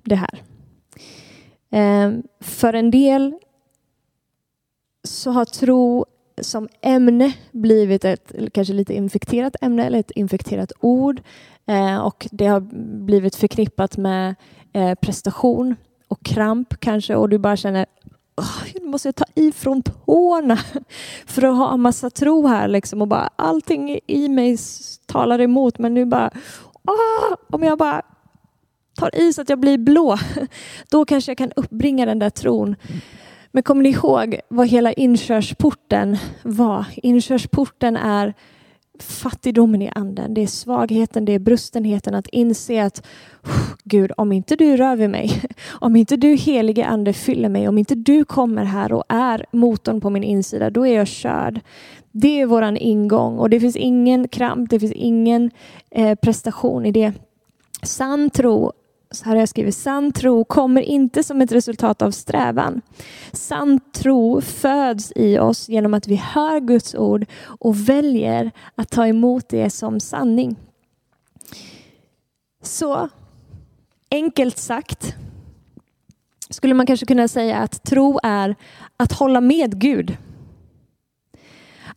det 0.03 0.15
här? 0.15 0.41
Eh, 1.69 2.11
för 2.39 2.73
en 2.73 2.91
del 2.91 3.33
så 5.03 5.31
har 5.31 5.45
tro 5.45 6.05
som 6.41 6.67
ämne 6.81 7.33
blivit 7.51 8.05
ett 8.05 8.31
kanske 8.53 8.73
lite 8.73 8.93
infekterat 8.93 9.55
ämne 9.61 9.85
eller 9.85 9.99
ett 9.99 10.11
infekterat 10.11 10.71
ord. 10.79 11.21
Eh, 11.67 11.97
och 11.97 12.27
det 12.31 12.45
har 12.45 12.59
blivit 13.05 13.35
förknippat 13.35 13.97
med 13.97 14.35
eh, 14.73 14.95
prestation 14.95 15.75
och 16.07 16.23
kramp 16.23 16.79
kanske. 16.79 17.15
Och 17.15 17.29
du 17.29 17.37
bara 17.37 17.57
känner 17.57 17.85
nu 18.73 18.87
måste 18.87 19.07
jag 19.07 19.15
ta 19.15 19.25
ifrån 19.35 19.81
tårna 19.81 20.57
för 21.25 21.43
att 21.43 21.57
ha 21.57 21.73
en 21.73 21.81
massa 21.81 22.09
tro 22.09 22.47
här 22.47 22.67
liksom. 22.67 23.01
Och 23.01 23.07
bara 23.07 23.29
allting 23.35 23.99
i 24.07 24.29
mig 24.29 24.57
talar 25.05 25.41
emot 25.41 25.79
men 25.79 25.93
nu 25.93 26.05
bara 26.05 26.31
åh, 26.87 27.35
om 27.49 27.63
jag 27.63 27.77
bara 27.77 28.01
tar 28.95 29.15
i 29.15 29.33
så 29.33 29.41
att 29.41 29.49
jag 29.49 29.59
blir 29.59 29.77
blå. 29.77 30.17
Då 30.91 31.05
kanske 31.05 31.31
jag 31.31 31.37
kan 31.37 31.51
uppbringa 31.55 32.05
den 32.05 32.19
där 32.19 32.29
tron. 32.29 32.75
Men 33.55 33.63
kommer 33.63 33.83
ni 33.83 33.89
ihåg 33.89 34.39
vad 34.47 34.67
hela 34.67 34.93
inkörsporten 34.93 36.17
var? 36.43 36.85
Inkörsporten 36.95 37.97
är 37.97 38.33
fattigdomen 38.99 39.81
i 39.81 39.91
anden. 39.95 40.33
Det 40.33 40.41
är 40.41 40.47
svagheten, 40.47 41.25
det 41.25 41.33
är 41.33 41.39
brustenheten 41.39 42.15
att 42.15 42.27
inse 42.27 42.83
att 42.83 43.05
Gud, 43.83 44.11
om 44.17 44.31
inte 44.31 44.55
du 44.55 44.77
rör 44.77 44.95
vid 44.95 45.09
mig, 45.09 45.41
om 45.67 45.95
inte 45.95 46.17
du 46.17 46.35
helige 46.35 46.85
ande 46.85 47.13
fyller 47.13 47.49
mig, 47.49 47.67
om 47.67 47.77
inte 47.77 47.95
du 47.95 48.25
kommer 48.25 48.63
här 48.63 48.93
och 48.93 49.03
är 49.09 49.45
motorn 49.51 50.01
på 50.01 50.09
min 50.09 50.23
insida, 50.23 50.69
då 50.69 50.87
är 50.87 50.95
jag 50.95 51.07
körd. 51.07 51.59
Det 52.11 52.41
är 52.41 52.45
våran 52.45 52.77
ingång 52.77 53.37
och 53.37 53.49
det 53.49 53.59
finns 53.59 53.75
ingen 53.75 54.27
kramp, 54.27 54.69
det 54.69 54.79
finns 54.79 54.93
ingen 54.93 55.51
eh, 55.91 56.15
prestation 56.15 56.85
i 56.85 56.91
det. 56.91 57.13
Sann 57.83 58.29
tro, 58.29 58.71
så 59.15 59.25
här 59.25 59.31
har 59.31 59.39
jag 59.39 59.49
skrivit, 59.49 59.75
sann 59.75 60.11
tro 60.11 60.43
kommer 60.43 60.81
inte 60.81 61.23
som 61.23 61.41
ett 61.41 61.51
resultat 61.51 62.01
av 62.01 62.11
strävan. 62.11 62.81
Sann 63.31 63.79
tro 63.93 64.41
föds 64.41 65.13
i 65.15 65.39
oss 65.39 65.69
genom 65.69 65.93
att 65.93 66.07
vi 66.07 66.15
hör 66.15 66.59
Guds 66.59 66.95
ord 66.95 67.25
och 67.43 67.89
väljer 67.89 68.51
att 68.75 68.89
ta 68.89 69.07
emot 69.07 69.49
det 69.49 69.69
som 69.69 69.99
sanning. 69.99 70.55
Så 72.61 73.09
enkelt 74.11 74.57
sagt 74.57 75.15
skulle 76.49 76.73
man 76.73 76.85
kanske 76.85 77.05
kunna 77.05 77.27
säga 77.27 77.57
att 77.57 77.83
tro 77.83 78.19
är 78.23 78.55
att 78.97 79.11
hålla 79.11 79.41
med 79.41 79.79
Gud. 79.81 80.17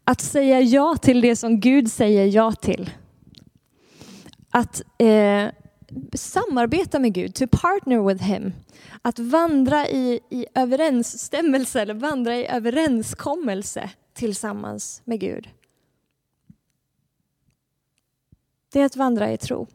Att 0.05 0.21
säga 0.21 0.61
ja 0.61 0.97
till 0.97 1.21
det 1.21 1.37
som 1.37 1.61
Gud 1.61 1.93
säger 1.93 2.27
ja 2.27 2.53
till. 2.53 2.91
Att 4.51 4.83
eh, 4.99 5.47
samarbeta 6.15 6.99
med 6.99 7.13
Gud, 7.13 7.35
to 7.35 7.47
partner 7.51 8.09
with 8.09 8.25
him. 8.25 8.53
Att 9.03 9.19
vandra 9.19 9.89
i, 9.89 10.21
i 10.31 10.47
överensstämmelse 10.55 11.81
eller 11.81 11.95
vandra 11.95 12.37
i 12.37 12.47
överenskommelse 12.47 13.91
tillsammans 14.15 15.03
med 15.05 15.21
Gud. 15.21 15.49
Det 18.73 18.81
är 18.81 18.87
att 18.87 18.97
vandra 18.97 19.33
i 19.33 19.39
tro. 19.39 19.67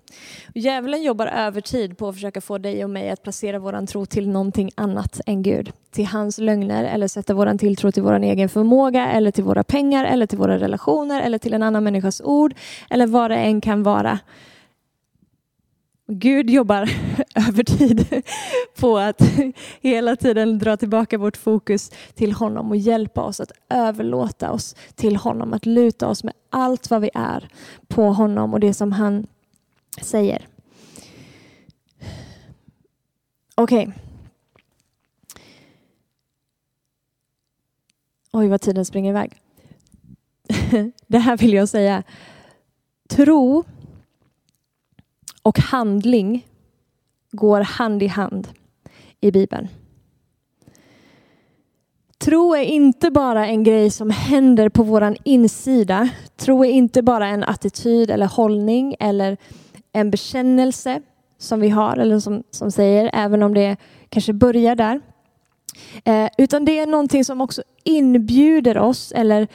Djävulen 0.54 1.04
jobbar 1.04 1.28
övertid 1.28 1.98
på 1.98 2.08
att 2.08 2.16
försöka 2.16 2.42
få 2.42 2.58
dig 2.58 2.84
och 2.84 2.90
mig 2.90 3.10
att 3.10 3.24
placera 3.24 3.60
vår 3.60 3.86
tro 3.86 4.06
till 4.06 4.30
någonting 4.30 4.72
annat 4.76 5.22
än 5.26 5.44
Gud. 5.44 5.72
Till 5.92 6.06
hans 6.06 6.38
lögner 6.38 6.84
eller 6.84 7.08
sätta 7.08 7.34
vår 7.34 7.58
tilltro 7.58 7.92
till 7.92 8.04
vår 8.04 8.20
egen 8.20 8.50
förmåga 8.50 9.08
eller 9.12 9.32
till 9.32 9.44
våra 9.44 9.64
pengar 9.64 10.06
eller 10.06 10.26
till 10.26 10.38
våra 10.38 10.60
relationer 10.60 11.22
eller 11.22 11.38
till 11.38 11.54
en 11.54 11.64
annan 11.64 11.84
människas 11.84 12.22
ord 12.22 12.54
eller 12.90 13.08
vad 13.08 13.32
det 13.32 13.38
än 13.38 13.62
kan 13.62 13.84
vara. 13.84 14.20
Gud 16.14 16.50
jobbar 16.50 16.90
övertid 17.36 18.24
på 18.80 18.98
att 18.98 19.22
hela 19.82 20.16
tiden 20.16 20.60
dra 20.60 20.78
tillbaka 20.78 21.18
vårt 21.18 21.38
fokus 21.38 21.92
till 22.16 22.32
honom 22.32 22.72
och 22.72 22.78
hjälpa 22.78 23.22
oss 23.22 23.40
att 23.40 23.52
överlåta 23.70 24.52
oss 24.52 24.76
till 24.96 25.16
honom, 25.16 25.54
att 25.54 25.66
luta 25.66 26.08
oss 26.08 26.24
med 26.24 26.34
allt 26.50 26.90
vad 26.90 27.02
vi 27.02 27.10
är 27.14 27.50
på 27.88 28.04
honom 28.04 28.54
och 28.54 28.60
det 28.60 28.74
som 28.74 28.92
han 28.92 29.28
säger. 30.02 30.48
Okej. 33.56 33.84
Okay. 33.84 33.94
Oj, 38.32 38.48
vad 38.48 38.62
tiden 38.62 38.86
springer 38.86 39.10
iväg. 39.10 39.42
Det 41.08 41.18
här 41.18 41.38
vill 41.38 41.54
jag 41.54 41.70
säga. 41.70 42.04
Tro 43.10 43.64
och 45.44 45.60
handling 45.60 46.48
går 47.32 47.62
hand 47.62 48.04
i 48.04 48.08
hand 48.08 48.48
i 49.22 49.32
Bibeln. 49.32 49.68
Tro 52.18 52.56
är 52.56 52.64
inte 52.64 53.12
bara 53.12 53.48
en 53.48 53.64
grej 53.64 53.90
som 53.90 54.10
händer 54.10 54.70
på 54.70 54.84
våran 54.84 55.16
insida. 55.24 56.10
Tro 56.38 56.66
är 56.66 56.70
inte 56.70 57.02
bara 57.02 57.28
en 57.28 57.44
attityd 57.44 58.12
eller 58.12 58.26
hållning 58.26 58.96
eller 59.00 59.38
en 59.92 60.12
bekännelse 60.12 61.02
som 61.38 61.60
vi 61.60 61.70
har 61.70 61.98
eller 61.98 62.20
som, 62.20 62.44
som 62.52 62.72
säger, 62.72 63.10
även 63.14 63.44
om 63.44 63.54
det 63.54 63.78
kanske 64.10 64.34
börjar 64.34 64.76
där. 64.76 65.02
Eh, 66.04 66.30
utan 66.38 66.66
det 66.66 66.80
är 66.80 66.88
någonting 66.88 67.26
som 67.26 67.42
också 67.42 67.64
inbjuder 67.84 68.78
oss 68.78 69.12
eller 69.12 69.48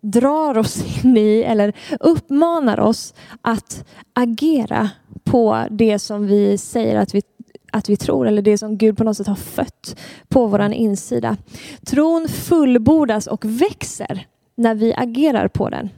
drar 0.00 0.58
oss 0.58 1.04
in 1.04 1.16
i 1.16 1.42
eller 1.46 1.72
uppmanar 2.00 2.80
oss 2.80 3.14
att 3.42 3.88
agera 4.12 4.90
på 5.30 5.66
det 5.70 5.98
som 5.98 6.26
vi 6.26 6.58
säger 6.58 6.96
att 6.96 7.14
vi, 7.14 7.22
att 7.72 7.88
vi 7.88 7.96
tror 7.96 8.26
eller 8.26 8.42
det 8.42 8.58
som 8.58 8.78
Gud 8.78 8.96
på 8.96 9.04
något 9.04 9.16
sätt 9.16 9.26
har 9.26 9.34
fött 9.34 9.96
på 10.28 10.46
vår 10.46 10.72
insida. 10.72 11.36
Tron 11.86 12.28
fullbordas 12.28 13.26
och 13.26 13.44
växer 13.44 14.26
när 14.54 14.74
vi 14.74 14.94
agerar 14.96 15.48
på 15.48 15.68
den. 15.68 15.88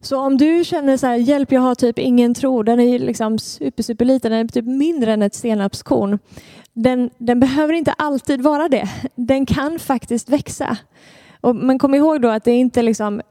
Så 0.00 0.18
om 0.18 0.36
du 0.36 0.64
känner 0.64 0.96
så 0.96 1.06
här, 1.06 1.16
hjälp 1.16 1.52
jag 1.52 1.60
har 1.60 1.74
typ 1.74 1.98
ingen 1.98 2.34
tro, 2.34 2.62
den 2.62 2.80
är 2.80 2.98
liksom 2.98 3.38
super, 3.38 3.82
super 3.82 4.04
liten, 4.04 4.32
den 4.32 4.40
är 4.40 4.48
typ 4.48 4.64
mindre 4.64 5.12
än 5.12 5.22
ett 5.22 5.34
senapskorn. 5.34 6.18
Den, 6.72 7.10
den 7.18 7.40
behöver 7.40 7.74
inte 7.74 7.92
alltid 7.92 8.40
vara 8.40 8.68
det. 8.68 8.88
Den 9.14 9.46
kan 9.46 9.78
faktiskt 9.78 10.28
växa. 10.28 10.76
Och, 11.40 11.56
men 11.56 11.78
kom 11.78 11.94
ihåg 11.94 12.22
då 12.22 12.28
att 12.28 12.44
det 12.44 12.50
är 12.50 12.58
inte 12.58 12.82
liksom 12.82 13.22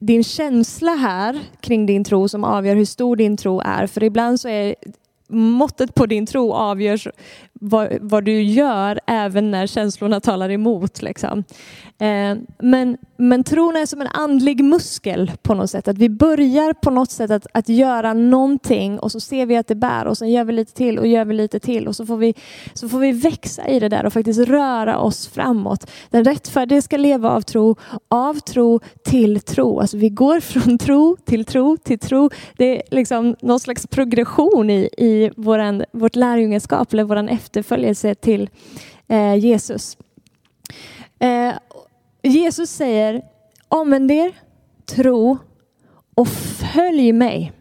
din 0.00 0.24
känsla 0.24 0.90
här 0.94 1.40
kring 1.60 1.86
din 1.86 2.04
tro 2.04 2.28
som 2.28 2.44
avgör 2.44 2.76
hur 2.76 2.84
stor 2.84 3.16
din 3.16 3.36
tro 3.36 3.60
är. 3.60 3.86
För 3.86 4.02
ibland 4.02 4.40
så 4.40 4.48
är 4.48 4.74
måttet 5.28 5.94
på 5.94 6.06
din 6.06 6.26
tro 6.26 6.52
avgörs 6.52 7.08
vad, 7.60 7.98
vad, 8.00 8.24
du 8.24 8.42
gör 8.42 9.00
även 9.06 9.50
när 9.50 9.66
känslorna 9.66 10.20
talar 10.20 10.50
emot. 10.50 11.02
Liksom. 11.02 11.44
Eh, 12.00 12.36
men, 12.58 12.98
men 13.16 13.44
tron 13.44 13.76
är 13.76 13.86
som 13.86 14.00
en 14.00 14.06
andlig 14.06 14.64
muskel 14.64 15.32
på 15.42 15.54
något 15.54 15.70
sätt. 15.70 15.88
Att 15.88 15.98
vi 15.98 16.08
börjar 16.08 16.72
på 16.72 16.90
något 16.90 17.10
sätt 17.10 17.30
att, 17.30 17.46
att 17.54 17.68
göra 17.68 18.14
någonting 18.14 18.98
och 18.98 19.12
så 19.12 19.20
ser 19.20 19.46
vi 19.46 19.56
att 19.56 19.66
det 19.66 19.74
bär 19.74 20.06
och 20.06 20.18
sen 20.18 20.30
gör 20.30 20.44
vi 20.44 20.52
lite 20.52 20.74
till 20.74 20.98
och 20.98 21.06
gör 21.06 21.24
vi 21.24 21.34
lite 21.34 21.60
till 21.60 21.88
och 21.88 21.96
så 21.96 22.06
får 22.06 22.16
vi, 22.16 22.34
så 22.74 22.88
får 22.88 22.98
vi 22.98 23.12
växa 23.12 23.68
i 23.68 23.80
det 23.80 23.88
där 23.88 24.06
och 24.06 24.12
faktiskt 24.12 24.40
röra 24.40 24.98
oss 24.98 25.28
framåt. 25.28 25.90
Den 26.10 26.24
rättfärdige 26.24 26.82
ska 26.82 26.96
leva 26.96 27.30
av 27.30 27.40
tro, 27.40 27.76
av 28.08 28.34
tro 28.34 28.80
till 29.04 29.40
tro. 29.40 29.80
Alltså 29.80 29.96
vi 29.96 30.08
går 30.08 30.40
från 30.40 30.78
tro 30.78 31.16
till 31.24 31.44
tro 31.44 31.76
till 31.76 31.98
tro. 31.98 32.30
Det 32.56 32.76
är 32.76 32.82
liksom 32.94 33.36
någon 33.42 33.60
slags 33.60 33.86
progression 33.86 34.70
i, 34.70 34.88
i 34.98 35.30
våran, 35.36 35.84
vårt 35.92 36.16
lärjungaskap 36.16 36.92
eller 36.92 37.04
våran 37.04 37.28
efterföljelse 37.48 38.14
till 38.14 38.50
eh, 39.08 39.34
Jesus. 39.34 39.96
Eh, 41.18 41.54
Jesus 42.22 42.70
säger 42.70 43.22
omvänd 43.68 44.10
er, 44.10 44.32
tro 44.86 45.38
och 46.14 46.28
följ 46.28 47.12
mig. 47.12 47.52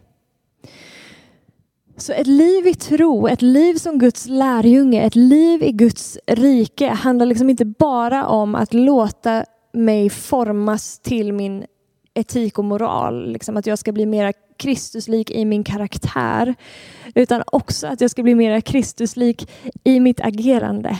Så 1.97 2.13
ett 2.13 2.28
liv 2.28 2.67
i 2.67 2.73
tro, 2.73 3.28
ett 3.28 3.41
liv 3.41 3.76
som 3.76 4.00
Guds 4.00 4.26
lärjunge, 4.26 5.04
ett 5.04 5.15
liv 5.15 5.63
i 5.63 5.71
Guds 5.71 6.17
rike 6.28 6.88
handlar 6.88 7.26
liksom 7.26 7.50
inte 7.50 7.65
bara 7.65 8.28
om 8.28 8.56
att 8.56 8.73
låta 8.73 9.45
mig 9.73 10.10
formas 10.10 11.00
till 11.00 11.34
min 11.34 11.65
etik 12.13 12.60
och 12.60 12.65
moral. 12.65 13.32
Liksom 13.32 13.58
att 13.58 13.67
jag 13.67 13.80
ska 13.80 13.91
bli 13.91 14.06
mera 14.06 14.34
Kristuslik 14.58 15.32
i 15.32 15.46
min 15.46 15.63
karaktär. 15.63 16.56
Utan 17.15 17.43
också 17.46 17.88
att 17.88 18.02
jag 18.02 18.12
ska 18.12 18.24
bli 18.24 18.36
mer 18.36 18.62
Kristuslik 18.62 19.50
i 19.84 20.00
mitt 20.00 20.22
agerande, 20.22 21.00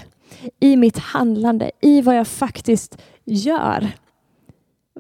i 0.60 0.76
mitt 0.76 0.98
handlande, 0.98 1.72
i 1.82 2.02
vad 2.02 2.18
jag 2.18 2.28
faktiskt 2.28 2.98
gör. 3.26 3.92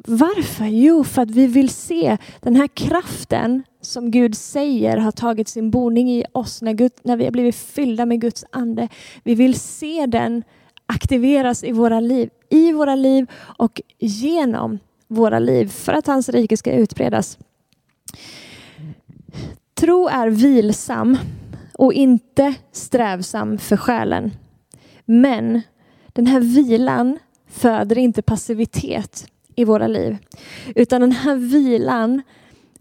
Varför? 0.05 0.65
Jo, 0.65 1.03
för 1.03 1.21
att 1.21 1.31
vi 1.31 1.47
vill 1.47 1.69
se 1.69 2.17
den 2.41 2.55
här 2.55 2.67
kraften 2.67 3.63
som 3.81 4.11
Gud 4.11 4.37
säger 4.37 4.97
har 4.97 5.11
tagit 5.11 5.47
sin 5.47 5.71
boning 5.71 6.11
i 6.11 6.25
oss 6.31 6.61
när, 6.61 6.73
Gud, 6.73 6.91
när 7.03 7.17
vi 7.17 7.23
har 7.23 7.31
blivit 7.31 7.55
fyllda 7.55 8.05
med 8.05 8.21
Guds 8.21 8.45
ande. 8.51 8.87
Vi 9.23 9.35
vill 9.35 9.59
se 9.59 10.05
den 10.05 10.43
aktiveras 10.85 11.63
i 11.63 11.71
våra 11.71 11.99
liv, 11.99 12.29
i 12.49 12.71
våra 12.71 12.95
liv 12.95 13.25
och 13.57 13.81
genom 13.99 14.79
våra 15.07 15.39
liv 15.39 15.67
för 15.67 15.93
att 15.93 16.07
hans 16.07 16.29
rike 16.29 16.57
ska 16.57 16.71
utbredas. 16.71 17.37
Tro 19.77 20.07
är 20.07 20.27
vilsam 20.27 21.17
och 21.73 21.93
inte 21.93 22.53
strävsam 22.71 23.57
för 23.57 23.77
själen. 23.77 24.31
Men 25.05 25.61
den 26.07 26.27
här 26.27 26.39
vilan 26.39 27.19
föder 27.49 27.97
inte 27.97 28.21
passivitet 28.21 29.27
i 29.55 29.63
våra 29.63 29.87
liv. 29.87 30.17
Utan 30.75 31.01
den 31.01 31.11
här 31.11 31.35
vilan, 31.35 32.21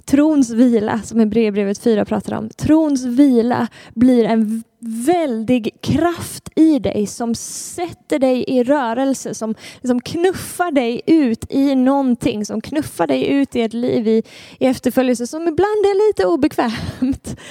trons 0.05 0.51
vila 0.51 1.01
som 1.03 1.21
Hebreerbrevet 1.21 1.79
4 1.79 2.05
pratar 2.05 2.37
om, 2.37 2.49
trons 2.49 3.05
vila 3.05 3.69
blir 3.95 4.25
en 4.25 4.63
väldig 4.87 5.77
kraft 5.81 6.49
i 6.57 6.79
dig 6.79 7.07
som 7.07 7.35
sätter 7.35 8.19
dig 8.19 8.45
i 8.49 8.65
rörelse, 8.65 9.35
som 9.35 9.55
som 9.83 10.01
knuffar 10.01 10.71
dig 10.71 11.03
ut 11.07 11.53
i 11.53 11.75
någonting, 11.75 12.45
som 12.45 12.61
knuffar 12.61 13.07
dig 13.07 13.27
ut 13.29 13.57
i 13.57 13.63
ett 13.63 13.73
liv 13.73 14.09
i, 14.09 14.23
i 14.59 14.67
efterföljelse 14.67 15.27
som 15.27 15.43
ibland 15.43 15.87
är 15.87 16.09
lite 16.09 16.27
obekvämt. 16.27 17.37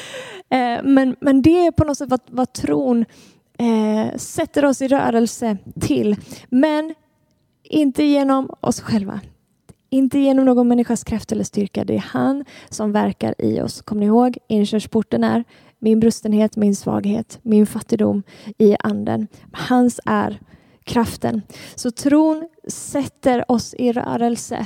Eh, 0.49 0.83
men, 0.83 1.15
men 1.21 1.41
det 1.41 1.65
är 1.65 1.71
på 1.71 1.83
något 1.83 1.97
sätt 1.97 2.09
vad, 2.09 2.19
vad 2.27 2.53
tron 2.53 3.05
eh, 3.57 4.17
sätter 4.17 4.65
oss 4.65 4.81
i 4.81 4.87
rörelse 4.87 5.57
till. 5.81 6.15
Men 6.49 6.95
inte 7.63 8.03
genom 8.03 8.49
oss 8.59 8.81
själva. 8.81 9.19
Inte 9.89 10.19
genom 10.19 10.45
någon 10.45 10.67
människas 10.67 11.03
kraft 11.03 11.31
eller 11.31 11.43
styrka. 11.43 11.83
Det 11.83 11.95
är 11.95 12.05
han 12.07 12.45
som 12.69 12.91
verkar 12.91 13.35
i 13.37 13.61
oss. 13.61 13.81
Kommer 13.81 13.99
ni 13.99 14.05
ihåg? 14.05 14.37
Inkörsporten 14.47 15.23
är 15.23 15.43
min 15.85 15.99
brustenhet, 15.99 16.55
min 16.55 16.75
svaghet, 16.75 17.39
min 17.41 17.65
fattigdom 17.65 18.23
i 18.57 18.75
anden. 18.79 19.27
Hans 19.51 19.99
är 20.05 20.39
kraften. 20.83 21.41
Så 21.75 21.91
tron 21.91 22.49
sätter 22.67 23.51
oss 23.51 23.73
i 23.73 23.91
rörelse. 23.91 24.65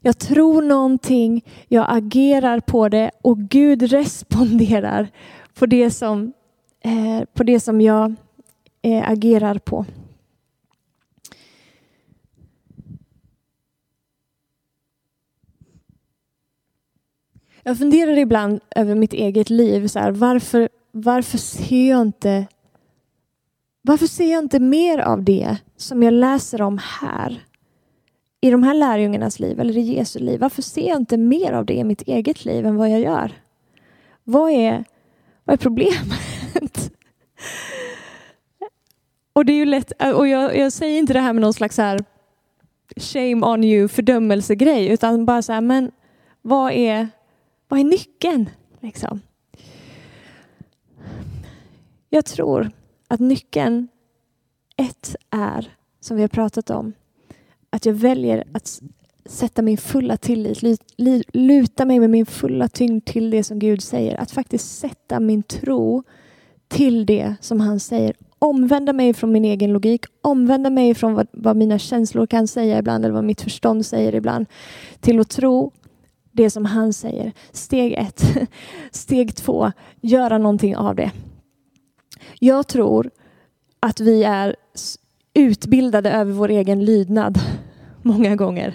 Jag 0.00 0.18
tror 0.18 0.62
någonting, 0.62 1.44
jag 1.68 1.86
agerar 1.88 2.60
på 2.60 2.88
det 2.88 3.10
och 3.22 3.38
Gud 3.38 3.82
responderar 3.82 5.08
på 5.54 5.66
det 5.66 5.90
som, 5.90 6.32
eh, 6.84 7.24
på 7.34 7.42
det 7.42 7.60
som 7.60 7.80
jag 7.80 8.14
eh, 8.82 9.10
agerar 9.10 9.58
på. 9.58 9.84
Jag 17.66 17.78
funderar 17.78 18.18
ibland 18.18 18.60
över 18.76 18.94
mitt 18.94 19.12
eget 19.12 19.50
liv. 19.50 19.86
Så 19.88 19.98
här, 19.98 20.10
varför, 20.10 20.68
varför 20.92 21.38
ser 21.38 21.90
jag 21.90 22.02
inte 22.02 22.46
varför 23.82 24.06
ser 24.06 24.32
jag 24.32 24.44
inte 24.44 24.60
mer 24.60 24.98
av 24.98 25.24
det 25.24 25.56
som 25.76 26.02
jag 26.02 26.14
läser 26.14 26.62
om 26.62 26.80
här? 27.00 27.44
I 28.40 28.50
de 28.50 28.62
här 28.62 28.74
lärjungarnas 28.74 29.40
liv 29.40 29.60
eller 29.60 29.76
i 29.76 29.80
Jesu 29.80 30.18
liv. 30.18 30.40
Varför 30.40 30.62
ser 30.62 30.88
jag 30.88 30.96
inte 30.96 31.16
mer 31.16 31.52
av 31.52 31.66
det 31.66 31.74
i 31.74 31.84
mitt 31.84 32.02
eget 32.02 32.44
liv 32.44 32.66
än 32.66 32.76
vad 32.76 32.90
jag 32.90 33.00
gör? 33.00 33.32
Vad 34.24 34.50
är, 34.50 34.84
vad 35.44 35.54
är 35.54 35.58
problemet? 35.58 36.92
och 39.32 39.44
det 39.44 39.52
är 39.52 39.56
ju 39.56 39.64
lätt, 39.64 39.92
och 40.14 40.28
jag, 40.28 40.56
jag 40.56 40.72
säger 40.72 40.98
inte 40.98 41.12
det 41.12 41.20
här 41.20 41.32
med 41.32 41.40
någon 41.40 41.54
slags 41.54 41.78
här 41.78 42.04
shame 42.96 43.46
on 43.46 43.64
you 43.64 43.88
fördömelsegrej 43.88 44.88
utan 44.88 45.26
bara 45.26 45.42
så 45.42 45.52
här, 45.52 45.60
men 45.60 45.90
vad 46.42 46.72
är, 46.72 47.08
vad 47.68 47.80
är 47.80 47.84
nyckeln? 47.84 48.50
Liksom? 48.80 49.20
Jag 52.10 52.24
tror 52.24 52.70
att 53.08 53.20
nyckeln 53.20 53.88
ett 54.76 55.16
är, 55.30 55.76
som 56.00 56.16
vi 56.16 56.22
har 56.22 56.28
pratat 56.28 56.70
om, 56.70 56.92
att 57.70 57.86
jag 57.86 57.94
väljer 57.94 58.44
att 58.52 58.80
sätta 59.24 59.62
min 59.62 59.78
fulla 59.78 60.16
tillit, 60.16 60.62
luta 61.32 61.84
mig 61.84 62.00
med 62.00 62.10
min 62.10 62.26
fulla 62.26 62.68
tyngd 62.68 63.04
till 63.04 63.30
det 63.30 63.44
som 63.44 63.58
Gud 63.58 63.82
säger. 63.82 64.20
Att 64.20 64.30
faktiskt 64.30 64.78
sätta 64.78 65.20
min 65.20 65.42
tro 65.42 66.02
till 66.68 67.06
det 67.06 67.34
som 67.40 67.60
han 67.60 67.80
säger. 67.80 68.14
Omvända 68.38 68.92
mig 68.92 69.14
från 69.14 69.32
min 69.32 69.44
egen 69.44 69.72
logik, 69.72 70.04
omvända 70.20 70.70
mig 70.70 70.94
från 70.94 71.14
vad, 71.14 71.26
vad 71.32 71.56
mina 71.56 71.78
känslor 71.78 72.26
kan 72.26 72.48
säga 72.48 72.78
ibland 72.78 73.04
eller 73.04 73.14
vad 73.14 73.24
mitt 73.24 73.40
förstånd 73.40 73.86
säger 73.86 74.14
ibland. 74.14 74.46
Till 75.00 75.20
att 75.20 75.28
tro 75.28 75.72
det 76.36 76.50
som 76.50 76.64
han 76.64 76.92
säger. 76.92 77.32
Steg 77.52 77.92
ett. 77.92 78.24
Steg 78.90 79.36
två, 79.36 79.72
göra 80.00 80.38
någonting 80.38 80.76
av 80.76 80.94
det. 80.94 81.10
Jag 82.38 82.66
tror 82.66 83.10
att 83.80 84.00
vi 84.00 84.24
är 84.24 84.56
utbildade 85.34 86.10
över 86.10 86.32
vår 86.32 86.48
egen 86.48 86.84
lydnad 86.84 87.38
många 88.02 88.36
gånger. 88.36 88.74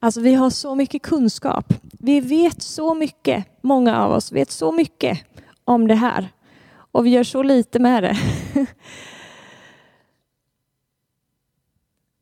Alltså 0.00 0.20
vi 0.20 0.34
har 0.34 0.50
så 0.50 0.74
mycket 0.74 1.02
kunskap. 1.02 1.74
Vi 1.92 2.20
vet 2.20 2.62
så 2.62 2.94
mycket, 2.94 3.46
många 3.62 3.98
av 3.98 4.12
oss 4.12 4.32
vet 4.32 4.50
så 4.50 4.72
mycket 4.72 5.18
om 5.64 5.88
det 5.88 5.94
här. 5.94 6.28
Och 6.92 7.06
vi 7.06 7.10
gör 7.10 7.24
så 7.24 7.42
lite 7.42 7.78
med 7.78 8.02
det. 8.02 8.16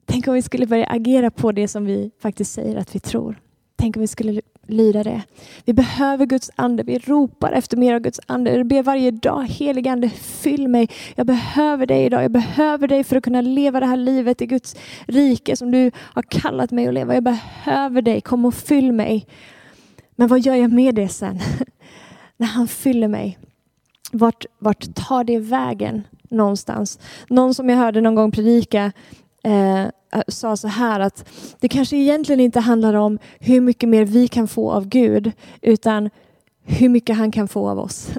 Tänk 0.06 0.28
om 0.28 0.34
vi 0.34 0.42
skulle 0.42 0.66
börja 0.66 0.86
agera 0.86 1.30
på 1.30 1.52
det 1.52 1.68
som 1.68 1.84
vi 1.84 2.10
faktiskt 2.22 2.52
säger 2.52 2.76
att 2.76 2.94
vi 2.94 3.00
tror. 3.00 3.40
Tänk 3.76 3.96
om 3.96 4.00
vi 4.00 4.06
skulle 4.06 4.40
lyda 4.66 5.02
det. 5.02 5.22
Vi 5.64 5.72
behöver 5.72 6.26
Guds 6.26 6.50
ande. 6.56 6.82
Vi 6.82 6.98
ropar 6.98 7.52
efter 7.52 7.76
mer 7.76 7.94
av 7.94 8.00
Guds 8.00 8.20
ande. 8.26 8.56
Vi 8.56 8.64
ber 8.64 8.82
varje 8.82 9.10
dag, 9.10 9.42
helig 9.42 9.88
ande, 9.88 10.08
fyll 10.10 10.68
mig. 10.68 10.88
Jag 11.14 11.26
behöver 11.26 11.86
dig 11.86 12.04
idag. 12.04 12.24
Jag 12.24 12.32
behöver 12.32 12.88
dig 12.88 13.04
för 13.04 13.16
att 13.16 13.24
kunna 13.24 13.40
leva 13.40 13.80
det 13.80 13.86
här 13.86 13.96
livet 13.96 14.42
i 14.42 14.46
Guds 14.46 14.76
rike 15.06 15.56
som 15.56 15.70
du 15.70 15.90
har 15.96 16.22
kallat 16.22 16.70
mig 16.70 16.88
att 16.88 16.94
leva. 16.94 17.14
Jag 17.14 17.22
behöver 17.22 18.02
dig. 18.02 18.20
Kom 18.20 18.44
och 18.44 18.54
fyll 18.54 18.92
mig. 18.92 19.26
Men 20.16 20.28
vad 20.28 20.40
gör 20.40 20.54
jag 20.54 20.72
med 20.72 20.94
det 20.94 21.08
sen? 21.08 21.38
När 22.36 22.46
han 22.46 22.68
fyller 22.68 23.08
mig. 23.08 23.38
Vart, 24.12 24.46
vart 24.58 24.94
tar 24.94 25.24
det 25.24 25.38
vägen 25.38 26.02
någonstans? 26.28 26.98
Någon 27.28 27.54
som 27.54 27.68
jag 27.68 27.76
hörde 27.76 28.00
någon 28.00 28.14
gång 28.14 28.30
predika 28.32 28.92
eh, 29.42 29.86
Eh, 30.14 30.22
sa 30.28 30.56
så 30.56 30.68
här 30.68 31.00
att 31.00 31.28
det 31.60 31.68
kanske 31.68 31.96
egentligen 31.96 32.40
inte 32.40 32.60
handlar 32.60 32.94
om 32.94 33.18
hur 33.40 33.60
mycket 33.60 33.88
mer 33.88 34.04
vi 34.04 34.28
kan 34.28 34.48
få 34.48 34.72
av 34.72 34.88
Gud 34.88 35.32
utan 35.62 36.10
hur 36.64 36.88
mycket 36.88 37.16
han 37.16 37.32
kan 37.32 37.48
få 37.48 37.68
av 37.68 37.78
oss. 37.78 38.08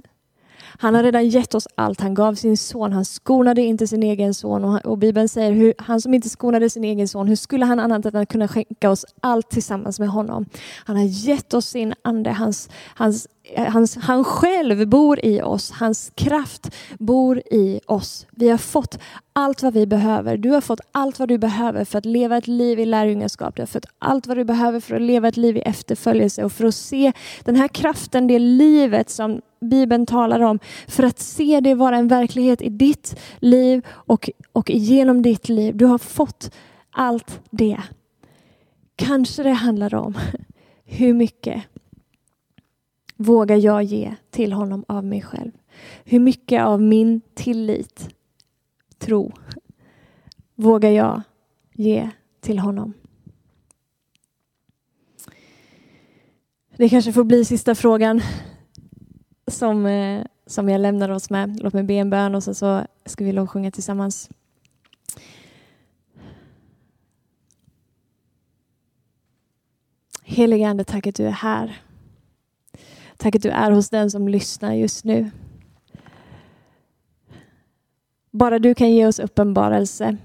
Han 0.77 0.95
har 0.95 1.03
redan 1.03 1.29
gett 1.29 1.55
oss 1.55 1.67
allt. 1.75 2.01
Han 2.01 2.13
gav 2.13 2.35
sin 2.35 2.57
son. 2.57 2.93
Han 2.93 3.05
skonade 3.05 3.61
inte 3.61 3.87
sin 3.87 4.03
egen 4.03 4.33
son. 4.33 4.63
Och, 4.63 4.85
och 4.85 4.97
Bibeln 4.97 5.29
säger 5.29 5.51
hur 5.51 5.73
han 5.77 6.01
som 6.01 6.13
inte 6.13 6.29
skonade 6.29 6.69
sin 6.69 6.83
egen 6.83 7.07
son, 7.07 7.27
hur 7.27 7.35
skulle 7.35 7.65
han 7.65 7.79
annat 7.79 8.05
än 8.05 8.15
att 8.15 8.29
kunna 8.29 8.47
skänka 8.47 8.89
oss 8.89 9.05
allt 9.21 9.49
tillsammans 9.49 9.99
med 9.99 10.09
honom? 10.09 10.45
Han 10.85 10.95
har 10.97 11.03
gett 11.03 11.53
oss 11.53 11.65
sin 11.65 11.93
ande. 12.01 12.31
Hans, 12.31 12.69
hans, 12.95 13.27
hans, 13.55 13.97
han 13.97 14.23
själv 14.23 14.87
bor 14.87 15.25
i 15.25 15.41
oss. 15.41 15.71
Hans 15.71 16.11
kraft 16.15 16.75
bor 16.99 17.41
i 17.51 17.79
oss. 17.85 18.27
Vi 18.31 18.49
har 18.49 18.57
fått 18.57 18.99
allt 19.33 19.63
vad 19.63 19.73
vi 19.73 19.87
behöver. 19.87 20.37
Du 20.37 20.49
har 20.49 20.61
fått 20.61 20.79
allt 20.91 21.19
vad 21.19 21.27
du 21.27 21.37
behöver 21.37 21.85
för 21.85 21.97
att 21.97 22.05
leva 22.05 22.37
ett 22.37 22.47
liv 22.47 22.79
i 22.79 22.85
lärjungaskap. 22.85 23.55
Du 23.55 23.61
har 23.61 23.67
fått 23.67 23.85
allt 23.99 24.27
vad 24.27 24.37
du 24.37 24.43
behöver 24.43 24.79
för 24.79 24.95
att 24.95 25.01
leva 25.01 25.27
ett 25.27 25.37
liv 25.37 25.57
i 25.57 25.59
efterföljelse 25.59 26.43
och 26.43 26.51
för 26.51 26.65
att 26.65 26.75
se 26.75 27.11
den 27.43 27.55
här 27.55 27.67
kraften, 27.67 28.27
det 28.27 28.39
livet 28.39 29.09
som 29.09 29.41
Bibeln 29.61 30.05
talar 30.05 30.39
om, 30.39 30.59
för 30.87 31.03
att 31.03 31.19
se 31.19 31.59
det 31.59 31.73
vara 31.73 31.97
en 31.97 32.07
verklighet 32.07 32.61
i 32.61 32.69
ditt 32.69 33.19
liv 33.39 33.85
och, 33.89 34.29
och 34.51 34.69
genom 34.69 35.21
ditt 35.21 35.49
liv. 35.49 35.77
Du 35.77 35.85
har 35.85 35.97
fått 35.97 36.51
allt 36.91 37.39
det. 37.49 37.81
Kanske 38.95 39.43
det 39.43 39.51
handlar 39.51 39.95
om 39.95 40.17
hur 40.85 41.13
mycket 41.13 41.63
vågar 43.15 43.55
jag 43.55 43.83
ge 43.83 44.15
till 44.29 44.53
honom 44.53 44.85
av 44.87 45.05
mig 45.05 45.21
själv? 45.21 45.51
Hur 46.03 46.19
mycket 46.19 46.61
av 46.61 46.81
min 46.81 47.21
tillit, 47.33 48.09
tro, 48.97 49.31
vågar 50.55 50.89
jag 50.89 51.21
ge 51.73 52.09
till 52.41 52.59
honom? 52.59 52.93
Det 56.77 56.89
kanske 56.89 57.13
får 57.13 57.23
bli 57.23 57.45
sista 57.45 57.75
frågan 57.75 58.21
som, 59.47 59.85
eh, 59.85 60.25
som 60.45 60.69
jag 60.69 60.81
lämnar 60.81 61.09
oss 61.09 61.29
med. 61.29 61.59
Låt 61.63 61.73
mig 61.73 61.83
be 61.83 61.93
en 61.93 62.09
bön 62.09 62.35
och 62.35 62.43
så, 62.43 62.53
så 62.53 62.85
ska 63.05 63.25
vi 63.25 63.31
lovsjunga 63.31 63.71
tillsammans. 63.71 64.29
Helige 70.23 70.67
Ande, 70.67 70.83
tack 70.83 71.07
att 71.07 71.15
du 71.15 71.27
är 71.27 71.31
här. 71.31 71.84
Tack 73.17 73.35
att 73.35 73.41
du 73.41 73.49
är 73.49 73.71
hos 73.71 73.89
den 73.89 74.11
som 74.11 74.27
lyssnar 74.27 74.73
just 74.73 75.05
nu. 75.05 75.31
Bara 78.31 78.59
du 78.59 78.75
kan 78.75 78.91
ge 78.91 79.07
oss 79.07 79.19
uppenbarelse. 79.19 80.17